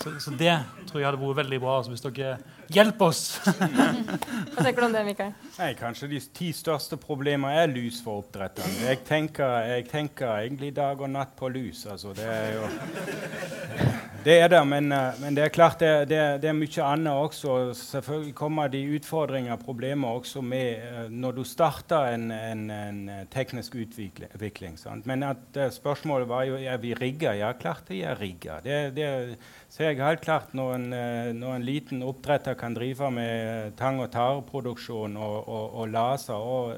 Så, 0.03 0.11
så, 0.21 0.31
det 0.35 0.55
tror 0.89 1.01
jeg 1.01 1.07
hadde 1.07 1.21
vært 1.21 1.39
veldig 1.39 1.59
bra 1.63 1.77
altså, 1.79 1.93
hvis 1.93 2.03
dere 2.03 2.33
hjelper 2.75 3.13
oss. 3.13 3.23
Hva 3.45 4.65
tenker 4.65 4.81
du 4.81 4.87
om 4.89 4.97
det, 4.97 5.05
Mikael? 5.07 5.35
Nei, 5.59 5.71
kanskje 5.79 6.11
de 6.11 6.21
ti 6.35 6.51
største 6.57 6.99
problemene 7.01 7.63
er 7.63 7.71
lus 7.71 8.01
for 8.03 8.25
oppdretterne. 8.25 8.89
Jeg 8.89 9.05
tenker, 9.07 9.61
jeg 9.71 9.87
tenker 9.93 10.35
egentlig 10.35 10.75
dag 10.77 11.01
og 11.01 11.15
natt 11.15 11.37
på 11.39 11.53
lus. 11.55 11.87
Altså, 11.91 12.15
det 12.17 12.27
er 12.27 12.59
jo 12.59 12.67
det 14.25 14.35
er 14.41 14.49
det, 14.49 14.61
men, 14.67 14.93
eh, 14.93 15.19
men, 15.21 15.35
det 15.37 15.43
er 15.45 15.53
klart 15.53 15.81
det, 15.83 16.09
det, 16.09 16.21
det, 16.43 16.49
er 16.49 16.57
mye 16.57 16.85
annet 16.85 17.13
også. 17.13 17.57
Selvfølgelig 17.77 18.35
kommer 18.39 18.71
de 18.73 18.81
utfordringer 18.97 19.53
og 19.53 19.65
problemer 19.67 20.19
også 20.21 20.41
med 20.45 20.81
uh, 20.85 21.11
når 21.13 21.37
du 21.37 21.43
starter 21.45 22.15
en, 22.15 22.31
en, 22.33 22.65
en 22.71 23.03
teknisk 23.33 23.77
utvikling. 23.77 24.79
Sant? 24.81 25.07
Men 25.07 25.27
at, 25.29 25.61
spørsmålet 25.77 26.29
var 26.29 26.47
jo 26.49 26.57
er 26.57 26.81
vi 26.81 26.95
rigga. 26.97 27.35
Ja, 27.37 27.53
klart 27.53 27.85
de 27.89 28.01
er 28.03 28.21
rigga. 28.21 28.61
Det, 28.65 28.79
det 28.97 29.11
ser 29.69 29.93
jeg 29.93 30.01
helt 30.01 30.25
klart 30.25 30.55
når 30.57 30.75
en, 30.79 30.89
når 31.41 31.59
en, 31.59 31.65
liten 31.65 32.03
oppdretter 32.07 32.57
kan 32.57 32.77
drive 32.77 33.11
med 33.11 33.77
tang- 33.77 34.01
og 34.01 34.11
tareproduksjon 34.13 35.17
og, 35.17 35.49
og, 35.49 35.79
og 35.81 35.93
laser 35.93 36.35
og 36.35 36.75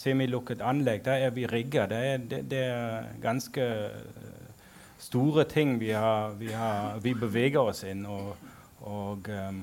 semilukket 0.00 0.62
anlegg. 0.64 1.04
Da 1.04 1.16
er 1.20 1.32
vi 1.34 1.46
rigga. 1.48 1.86
Det, 1.90 2.44
det, 2.50 2.64
er 2.64 3.10
ganske 3.22 3.66
store 5.00 5.44
ting 5.44 5.78
vi, 5.78 5.92
har, 5.92 6.30
vi, 6.38 6.52
har, 6.52 6.98
vi 7.02 7.14
beveger 7.14 7.60
oss 7.60 7.84
inn. 7.88 8.04
Og, 8.06 8.36
og 8.80 9.28
um, 9.28 9.62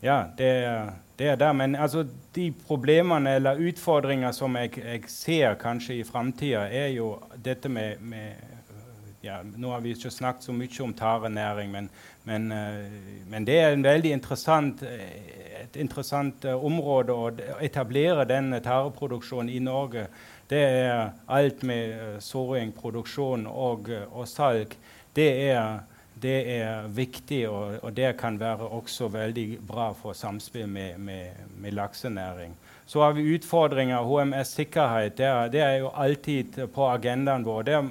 ja, 0.00 0.24
det, 0.38 0.50
det, 1.16 1.26
er 1.32 1.40
der. 1.40 1.52
Men 1.52 1.76
altså, 1.76 2.04
de 2.34 2.50
problemene 2.66 3.36
eller 3.38 3.60
utfordringer 3.68 4.32
som 4.36 4.56
jeg, 4.60 4.76
jeg 4.78 5.10
ser 5.12 5.58
kanskje 5.60 5.98
i 5.98 6.06
framtida, 6.06 6.66
er 6.68 6.92
jo 6.96 7.16
dette 7.44 7.68
med, 7.68 8.00
med 8.00 8.46
ja, 9.24 9.40
Nå 9.42 9.72
har 9.72 9.80
vi 9.82 9.96
ikke 9.96 10.12
snakket 10.14 10.46
så 10.46 10.52
mye 10.54 10.84
om 10.84 10.92
tarenæring, 10.94 11.72
men, 11.72 11.88
men, 12.28 12.52
uh, 12.52 13.24
men 13.28 13.48
det 13.48 13.58
er 13.58 13.72
en 13.72 13.84
veldig 13.84 14.12
interessant, 14.14 14.84
et 15.68 15.78
interessant 15.84 16.48
uh, 16.48 16.56
område 16.64 17.14
å 17.14 17.30
etablere 17.60 18.24
den 18.28 18.56
tareproduksjonen 18.64 19.52
i 19.52 19.60
Norge 19.60 20.08
det 20.48 20.60
er 20.64 21.10
alt 21.28 21.62
med 21.62 21.92
uh, 21.92 22.16
såring, 22.24 22.72
produksjon 22.72 23.46
og, 23.46 23.90
uh, 23.92 24.06
og 24.16 24.28
salg. 24.28 24.72
Det 25.16 25.28
er, 25.50 25.82
det 26.16 26.38
er 26.54 26.88
viktig, 26.88 27.42
og, 27.50 27.76
og, 27.82 27.92
det 27.96 28.14
kan 28.20 28.38
være 28.40 28.70
også 28.78 29.10
veldig 29.12 29.60
bra 29.68 29.90
for 29.96 30.16
samspill 30.16 30.68
med, 30.68 30.96
med, 30.98 31.44
med 31.60 31.76
laksenæring. 31.76 32.56
Så 32.88 33.02
har 33.04 33.12
vi 33.12 33.26
utfordringer. 33.36 34.00
HMS-sikkerhet 34.08 35.18
det, 35.18 35.32
det, 35.52 35.60
er 35.60 35.82
jo 35.82 35.92
alltid 35.92 36.62
på 36.72 36.88
agendaen 36.88 37.44
vår. 37.44 37.68
Det 37.68 37.82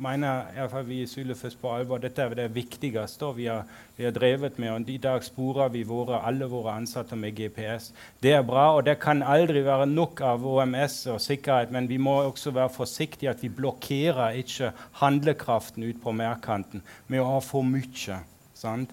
mener 0.00 0.48
iallfall 0.56 0.86
vi 0.88 1.02
i 1.02 1.08
Sylefest 1.08 1.58
på 1.60 1.70
alvor. 1.74 2.00
Dette 2.00 2.24
er 2.24 2.34
det 2.36 2.48
viktigste 2.54 3.30
vi 3.36 3.48
har, 3.50 3.66
vi 3.96 4.06
har, 4.06 4.14
drevet 4.16 4.58
med. 4.58 4.72
og 4.72 4.88
I 4.88 4.96
dag 4.96 5.24
sporer 5.24 5.68
vi 5.68 5.82
våre, 5.84 6.22
alle 6.26 6.48
våre 6.48 6.72
ansatte 6.80 7.16
med 7.16 7.36
GPS. 7.36 7.90
Det 8.22 8.32
er 8.32 8.46
bra, 8.46 8.70
og 8.76 8.84
det 8.86 8.98
kan 9.00 9.22
aldri 9.22 9.62
være 9.66 9.86
nok 9.86 10.20
av 10.20 10.46
OMS 10.46 11.06
og 11.12 11.20
sikkerhet, 11.20 11.70
men 11.70 11.88
vi 11.88 11.98
må 11.98 12.22
også 12.22 12.54
være 12.56 12.72
forsiktige 12.72 13.30
at 13.30 13.42
vi 13.42 13.52
blokkerer 13.52 14.40
ikke 14.40 14.72
handlekraften 15.02 15.84
ut 15.84 16.00
på 16.02 16.12
merkanten 16.16 16.82
med 17.06 17.20
å 17.20 17.34
ha 17.34 17.44
for 17.44 17.66
mye. 17.66 18.22
sant? 18.54 18.90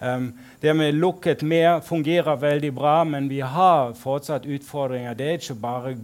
Um, 0.00 0.34
det 0.60 0.74
med 0.76 0.92
lukket 0.94 1.42
mer 1.42 1.80
fungerer 1.80 2.36
veldig 2.36 2.72
bra, 2.76 3.04
men 3.04 3.30
vi 3.32 3.40
har 3.40 3.94
fortsatt 3.96 4.44
utfordringer. 4.44 5.14
Det 5.16 5.26
er 5.26 5.38
ikke 5.40 5.60
bare 5.60 5.94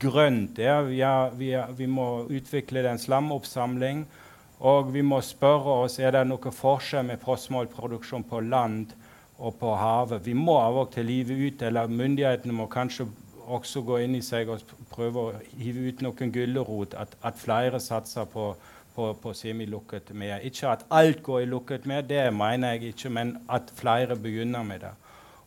grønt. 0.00 0.58
Ja, 0.58 0.80
vi, 0.86 1.00
er, 1.00 1.34
vi, 1.38 1.52
er, 1.56 1.72
vi, 1.76 1.86
må 1.86 2.26
utvikle 2.30 2.84
en 2.88 2.98
slamoppsamling. 2.98 4.06
Og 4.58 4.90
vi 4.94 5.04
må 5.06 5.20
spørre 5.22 5.84
oss 5.84 6.00
er 6.02 6.16
det 6.16 6.24
noe 6.26 6.52
forskjell 6.54 7.06
med 7.06 7.22
postmålproduksjon 7.22 8.26
på 8.26 8.42
land 8.42 8.94
og 9.38 9.54
på 9.60 9.74
havet. 9.78 10.24
Vi 10.26 10.34
må 10.34 10.56
av 10.58 10.80
og 10.82 10.90
til 10.94 11.10
hive 11.12 11.36
ut, 11.46 11.62
eller 11.62 11.90
myndighetene 11.90 12.56
må 12.58 12.66
kanskje 12.70 13.06
også 13.48 13.84
gå 13.86 14.00
inn 14.04 14.16
i 14.18 14.24
seg 14.24 14.50
og 14.52 14.74
prøve 14.90 15.22
å 15.22 15.36
hive 15.56 15.86
ut 15.88 16.02
noen 16.04 16.32
gulrot, 16.34 16.96
at, 16.98 17.14
at, 17.22 17.38
flere 17.38 17.80
satser 17.80 18.26
på, 18.28 18.50
på, 18.96 19.12
på 19.22 19.34
semilukket 19.36 20.10
mer. 20.10 20.42
Ikke 20.44 20.72
at 20.74 20.84
alt 20.90 21.22
går 21.24 21.44
i 21.44 21.50
lukket 21.52 21.86
mer, 21.88 22.02
det 22.02 22.26
mener 22.34 22.74
jeg 22.74 22.92
ikke, 22.92 23.12
men 23.14 23.36
at 23.48 23.70
flere 23.78 24.18
begynner 24.18 24.66
med 24.66 24.84
det. 24.84 24.92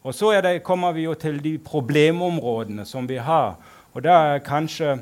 Og 0.02 0.16
så 0.18 0.32
det, 0.42 0.64
kommer 0.66 0.96
vi 0.98 1.06
jo 1.06 1.14
til 1.14 1.38
de 1.44 1.58
problemområdene 1.62 2.88
som 2.90 3.06
vi 3.10 3.20
har. 3.22 3.60
Og 3.92 4.04
da 4.04 4.18
er 4.34 4.46
kanskje 4.46 5.00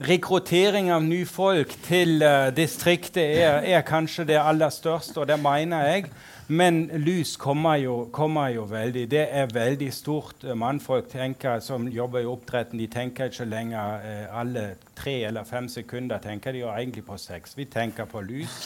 rekruttering 0.00 0.90
av 0.92 1.04
nye 1.04 1.26
folk 1.28 1.72
til 1.86 2.22
uh, 2.24 2.48
distriktet 2.54 3.22
er, 3.24 3.62
er, 3.64 3.84
kanskje 3.84 4.26
det 4.28 4.40
aller 4.40 4.72
største, 4.72 5.20
og 5.20 5.28
det 5.28 5.38
mener 5.40 5.86
jeg. 5.88 6.10
Men 6.46 6.84
lys 7.02 7.32
kommer 7.36 7.74
jo, 7.82 7.94
kommer 8.14 8.52
jo 8.54 8.68
veldig. 8.70 9.02
Det 9.10 9.24
er 9.34 9.48
veldig 9.50 9.88
stort. 9.92 10.44
Mannfolk 10.54 11.08
tenker, 11.10 11.58
som 11.60 11.88
jobber 11.90 12.22
i 12.22 12.28
oppdretten, 12.30 12.78
de 12.78 12.86
tenker 12.86 13.32
ikke 13.32 13.48
lenger 13.50 14.04
uh, 14.04 14.40
alle 14.40 14.66
tre 14.96 15.18
eller 15.26 15.44
fem 15.44 15.68
sekunder. 15.68 16.22
tenker 16.22 16.54
De 16.54 16.62
jo 16.62 16.70
egentlig 16.70 17.04
på 17.04 17.18
sex. 17.18 17.56
Vi 17.58 17.64
tenker 17.64 18.06
på 18.06 18.22
lys. 18.24 18.60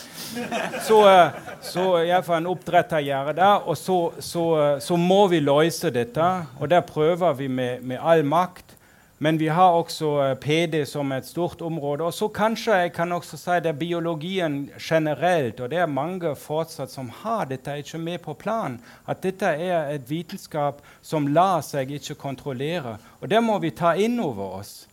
Så, 0.86 1.00
uh, 1.02 1.56
så 1.62 1.86
iallfall 2.02 2.42
en 2.42 2.50
oppdretter 2.52 3.06
gjør 3.06 3.32
det. 3.38 3.54
Og 3.64 3.78
så, 3.78 3.98
så, 4.18 4.44
så, 4.80 4.96
må 4.96 5.26
vi 5.32 5.40
løse 5.40 5.90
dette. 5.90 6.28
Og 6.60 6.70
der 6.70 6.84
prøver 6.86 7.32
vi 7.32 7.48
med, 7.48 7.80
med 7.82 7.98
all 8.02 8.22
makt. 8.24 8.76
Men 9.22 9.36
vi 9.38 9.48
har 9.52 9.74
også 9.76 10.10
eh, 10.24 10.34
PD 10.40 10.86
som 10.88 11.12
et 11.12 11.26
stort 11.28 11.60
område. 11.60 12.06
Og 12.08 12.14
så 12.16 12.28
kanskje 12.32 12.78
jeg 12.80 12.92
kan 12.96 13.12
også 13.12 13.36
si 13.36 13.58
det 13.60 13.68
er 13.68 13.76
biologien 13.76 14.70
generelt. 14.80 15.60
Og 15.60 15.68
det 15.70 15.82
er 15.82 15.92
mange 15.92 16.32
fortsatt 16.36 16.88
som 16.88 17.10
har 17.20 17.44
dette 17.50 17.74
ikke 17.82 18.00
med 18.00 18.22
på 18.24 18.32
planen. 18.40 18.78
At 19.04 19.20
dette 19.22 19.44
er 19.44 19.92
et 19.92 20.08
vitenskap 20.08 20.80
som 21.02 21.28
lar 21.28 21.60
seg 21.60 21.92
ikke 21.92 22.16
kontrollere. 22.16 22.96
Og 23.20 23.28
det 23.28 23.42
må 23.44 23.58
vi 23.60 23.74
ta 23.76 23.92
inn 23.92 24.16
over 24.24 24.56
oss. 24.62 24.86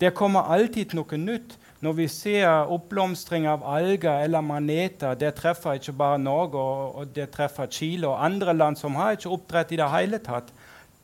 Det 0.00 0.10
kommer 0.14 0.50
alltid 0.50 0.98
noe 0.98 1.22
nytt. 1.22 1.54
Når 1.78 1.94
vi 1.94 2.08
ser 2.10 2.72
oppblomstring 2.74 3.46
av 3.46 3.62
alger 3.62 4.24
eller 4.24 4.42
maneter, 4.42 5.14
det 5.14 5.36
treffer 5.38 5.78
ikke 5.78 5.94
bare 5.94 6.18
Norge, 6.18 6.58
og, 6.58 7.12
det 7.14 7.30
treffer 7.30 7.70
Chile 7.70 8.10
og 8.10 8.24
andre 8.26 8.56
land 8.58 8.78
som 8.80 8.98
har 8.98 9.14
ikke 9.14 9.30
oppdrett 9.36 9.70
i 9.70 9.78
det 9.78 9.92
hele 9.94 10.18
tatt 10.18 10.50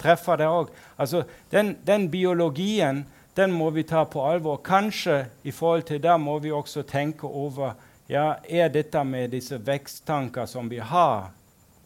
treffer 0.04 0.40
det 0.40 0.48
òg. 0.48 0.70
Altså, 1.00 1.24
den, 1.52 1.74
den, 1.86 2.10
biologien 2.12 3.04
den 3.34 3.52
må 3.52 3.70
vi 3.74 3.82
ta 3.82 4.04
på 4.06 4.22
alvor. 4.22 4.60
Kanskje 4.62 5.24
i 5.42 5.50
forhold 5.50 5.88
til 5.88 6.02
det 6.02 6.14
må 6.20 6.38
vi 6.38 6.52
også 6.54 6.84
tenke 6.86 7.26
over 7.26 7.74
ja, 8.06 8.36
er 8.44 8.68
dette 8.68 9.00
med 9.04 9.32
disse 9.32 9.58
veksttanker 9.58 10.46
som 10.46 10.68
vi 10.68 10.78
har 10.78 11.32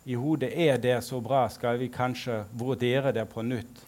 i 0.08 0.16
hodet, 0.18 0.50
er 0.56 0.78
det 0.80 0.96
så 1.04 1.20
bra? 1.20 1.46
Skal 1.52 1.78
vi 1.78 1.90
kanskje 1.92 2.42
vurdere 2.56 3.12
det 3.12 3.26
på 3.28 3.42
nytt? 3.44 3.84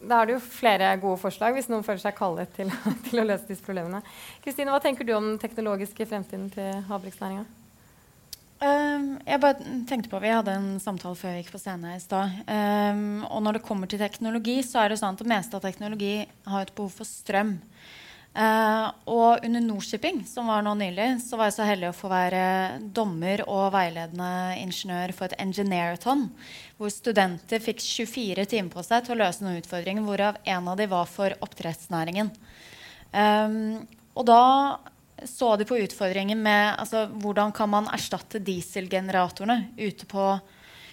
Da 0.00 0.22
har 0.22 0.28
du 0.28 0.38
flere 0.40 0.94
gode 1.00 1.20
forslag 1.20 1.56
hvis 1.56 1.68
noen 1.68 1.84
føler 1.84 2.00
seg 2.00 2.16
kallet 2.16 2.52
til, 2.56 2.72
til 3.08 3.22
å 3.22 3.26
løse 3.26 3.48
disse 3.48 3.64
problemene. 3.64 4.02
Kristine, 4.44 4.72
Hva 4.72 4.80
tenker 4.84 5.04
du 5.04 5.14
om 5.16 5.32
den 5.32 5.40
teknologiske 5.40 6.06
fremtiden 6.08 6.48
til 6.54 6.84
havbruksnæringa? 6.88 7.44
Um, 8.60 9.14
jeg 9.24 9.40
bare 9.40 9.76
tenkte 9.88 10.10
på, 10.12 10.18
Vi 10.20 10.28
hadde 10.28 10.52
en 10.52 10.74
samtale 10.82 11.16
før 11.16 11.32
vi 11.32 11.40
gikk 11.40 11.54
på 11.54 11.60
scenen 11.62 11.94
i 11.94 12.02
stad. 12.02 12.42
Um, 12.44 13.22
og 13.30 13.40
når 13.46 13.56
det 13.56 13.64
kommer 13.64 13.88
til 13.88 14.02
teknologi, 14.02 14.58
så 14.66 14.82
er 14.82 14.92
det 14.92 14.98
sånn 15.00 15.16
at 15.16 15.22
det 15.22 15.30
meste 15.32 15.56
av 15.56 15.64
teknologi 15.64 16.26
har 16.44 16.66
et 16.66 16.74
behov 16.76 16.92
for 16.98 17.08
strøm. 17.08 17.54
Uh, 18.30 18.92
og 19.10 19.46
under 19.48 19.64
Nordshipping, 19.64 20.20
som 20.28 20.52
var 20.52 20.60
nå 20.62 20.74
nylig, 20.78 21.08
så 21.24 21.40
var 21.40 21.48
jeg 21.48 21.56
så 21.56 21.70
heldig 21.70 21.88
å 21.88 21.96
få 21.96 22.10
være 22.12 22.42
dommer 22.94 23.42
og 23.48 23.72
veiledende 23.74 24.28
ingeniør 24.60 25.16
for 25.16 25.30
et 25.30 25.40
engineerathon, 25.40 26.28
hvor 26.76 26.92
studenter 26.92 27.64
fikk 27.64 27.80
24 27.80 28.44
timer 28.52 28.70
på 28.76 28.84
seg 28.86 29.08
til 29.08 29.16
å 29.16 29.22
løse 29.24 29.42
noen 29.42 29.64
utfordringer, 29.64 30.04
hvorav 30.04 30.38
en 30.44 30.68
av 30.68 30.78
dem 30.78 30.92
var 30.92 31.08
for 31.10 31.34
oppdrettsnæringen. 31.48 32.30
Um, 33.16 33.88
og 34.14 34.28
da 34.28 34.44
så 35.26 35.56
de 35.56 35.66
på 35.68 35.78
utfordringen 35.80 36.42
med 36.42 36.76
altså, 36.80 37.06
hvordan 37.22 37.52
kan 37.56 37.68
man 37.72 37.88
erstatte 37.92 38.40
dieselgeneratorene 38.44 39.58
ute 39.78 40.06
på, 40.08 40.38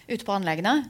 ute 0.08 0.26
på 0.26 0.36
anleggene. 0.36 0.84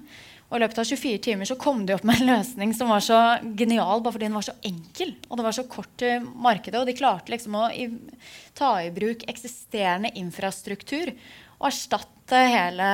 Og 0.47 0.55
I 0.55 0.61
løpet 0.63 0.77
av 0.79 0.85
24 0.87 1.19
timer 1.25 1.45
så 1.49 1.57
kom 1.59 1.81
de 1.85 1.93
opp 1.95 2.05
med 2.07 2.21
en 2.21 2.29
løsning 2.29 2.69
som 2.75 2.87
var 2.91 3.01
så 3.03 3.19
genial 3.59 3.99
bare 3.99 4.13
fordi 4.15 4.27
den 4.29 4.37
var 4.37 4.45
så 4.47 4.55
enkel. 4.67 5.09
Og 5.27 5.33
det 5.35 5.45
var 5.47 5.55
så 5.57 5.65
kort 5.67 5.93
til 5.99 6.13
markedet. 6.23 6.79
Og 6.79 6.87
de 6.87 6.95
klarte 6.95 7.31
liksom 7.33 7.53
å 7.59 7.63
i, 7.75 7.85
ta 8.55 8.81
i 8.85 8.95
bruk 8.95 9.19
eksisterende 9.27 10.09
infrastruktur 10.21 11.07
og 11.57 11.67
erstatte 11.67 12.39
hele 12.47 12.89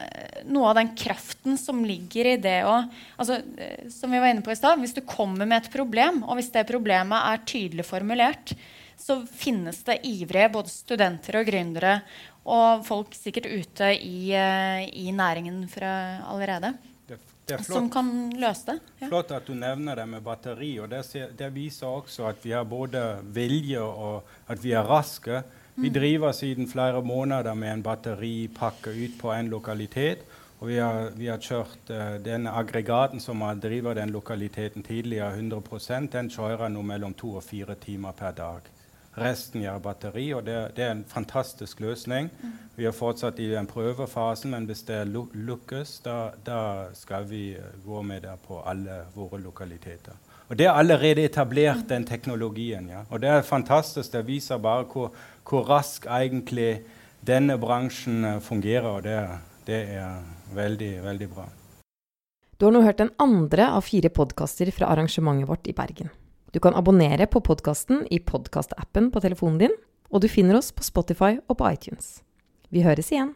noe 0.49 0.71
av 0.71 0.79
den 0.79 0.95
kraften 0.97 1.61
som 1.61 1.85
ligger 1.85 2.31
i 2.33 2.39
det 2.41 2.63
å 2.65 2.79
altså, 3.21 3.37
uh, 3.37 3.93
Som 3.93 4.17
vi 4.17 4.23
var 4.23 4.33
inne 4.33 4.47
på 4.47 4.55
i 4.55 4.57
stad, 4.57 4.81
hvis 4.81 4.97
du 4.97 5.03
kommer 5.05 5.45
med 5.45 5.67
et 5.67 5.73
problem, 5.75 6.23
og 6.25 6.41
hvis 6.41 6.49
det 6.55 6.65
problemet 6.71 7.29
er 7.29 7.45
tydelig 7.45 7.85
formulert, 7.85 8.57
så 8.97 9.21
finnes 9.29 9.83
det 9.85 10.01
ivrige 10.09 10.49
både 10.55 10.73
studenter 10.73 11.37
og 11.43 11.51
gründere 11.51 11.99
og 12.47 12.85
folk 12.87 13.15
sikkert 13.19 13.49
ute 13.51 13.91
i, 13.99 14.31
eh, 14.31 14.87
i 14.87 15.11
næringen 15.11 15.67
fra 15.69 16.23
allerede. 16.31 16.77
Det, 17.07 17.19
det 17.47 17.61
som 17.67 17.91
kan 17.91 18.31
løse 18.39 18.73
det. 18.73 18.79
Ja. 19.01 19.09
Flott 19.11 19.35
at 19.35 19.47
du 19.47 19.55
nevner 19.55 19.99
det 19.99 20.07
med 20.09 20.23
batteri. 20.23 20.79
og 20.81 20.91
det, 20.91 21.03
det, 21.39 21.51
viser 21.55 21.87
også 21.87 22.29
at 22.31 22.43
vi 22.43 22.55
har 22.55 22.65
både 22.65 23.19
vilje 23.35 23.83
og 23.83 24.23
at 24.49 24.63
vi 24.63 24.73
er 24.73 24.87
raske. 24.87 25.43
Vi 25.75 25.91
mm. 25.91 25.95
driver 25.95 26.33
siden 26.33 26.69
flere 26.69 27.03
måneder 27.03 27.55
med 27.55 27.73
en 27.73 27.83
batteripakke 27.83 28.91
ut 28.91 29.19
på 29.21 29.33
en 29.33 29.49
lokalitet. 29.49 30.25
Og 30.59 30.69
vi 30.69 30.79
har, 30.79 31.11
vi 31.17 31.27
har 31.29 31.43
kjørt 31.43 31.91
uh, 31.91 32.17
den 32.25 32.47
aggregaten 32.47 33.21
som 33.21 33.43
har 33.45 33.59
driver 33.61 33.95
den 33.95 34.11
lokaliteten 34.11 34.83
tidligere, 34.83 35.37
100% 35.37 36.09
den 36.15 36.31
kjører 36.33 36.73
nå 36.73 36.83
mellom 36.83 37.13
to 37.15 37.35
og 37.37 37.45
fire 37.45 37.77
timer 37.77 38.17
per 38.17 38.33
dag. 38.33 38.71
Resten 39.17 39.63
gjør 39.65 39.79
batteri, 39.81 40.27
og 40.37 40.45
det, 40.45 40.57
det, 40.77 40.85
er 40.85 40.91
en 40.93 41.05
fantastisk 41.09 41.81
løsning. 41.81 42.29
Vi 42.77 42.85
har 42.85 42.93
fortsatt 42.93 43.39
i 43.41 43.49
den 43.49 43.69
prøvefasen, 43.71 44.53
men 44.53 44.67
hvis 44.69 44.85
det 44.85 45.07
lukkes, 45.09 46.01
da, 46.05 46.17
da, 46.45 46.61
skal 46.93 47.25
vi 47.31 47.55
eh, 47.57 47.79
gå 47.85 48.03
med 48.05 48.27
det 48.27 48.35
på 48.45 48.61
alle 48.61 49.07
våre 49.15 49.41
lokaliteter. 49.41 50.19
Og 50.49 50.59
Det 50.59 50.67
er 50.67 50.77
allerede 50.77 51.25
etablert, 51.25 51.89
den 51.89 52.05
teknologien. 52.05 52.91
Ja. 52.93 53.07
Og 53.11 53.21
det 53.21 53.31
er 53.33 53.43
fantastisk. 53.43 54.13
Det 54.13 54.27
viser 54.27 54.61
bare 54.63 54.85
hvor, 54.85 55.11
hvor 55.49 55.65
rask 55.65 56.07
egentlig 56.07 56.83
denne 57.27 57.57
bransjen 57.59 58.25
eh, 58.25 58.41
fungerer, 58.41 58.91
og 58.99 59.03
det, 59.09 59.17
det 59.67 59.81
er 59.97 60.21
veldig, 60.55 60.93
veldig 61.09 61.31
bra. 61.33 61.49
Du 62.61 62.69
har 62.69 62.73
nå 62.73 62.85
hørt 62.85 63.01
den 63.01 63.17
andre 63.21 63.73
av 63.73 63.89
fire 63.89 64.13
podkaster 64.13 64.69
fra 64.73 64.93
arrangementet 64.93 65.49
vårt 65.49 65.67
i 65.69 65.77
Bergen. 65.77 66.13
Du 66.57 66.61
kan 66.61 66.73
abonnere 66.73 67.27
på 67.29 67.43
podkasten 67.45 68.07
i 68.09 68.17
podkastappen 68.25 69.11
på 69.13 69.21
telefonen 69.21 69.59
din, 69.61 69.75
og 70.09 70.23
du 70.25 70.29
finner 70.33 70.57
oss 70.57 70.71
på 70.73 70.87
Spotify 70.87 71.35
og 71.53 71.59
på 71.61 71.69
iTunes. 71.69 72.23
Vi 72.73 72.81
høres 72.81 73.11
igjen! 73.13 73.35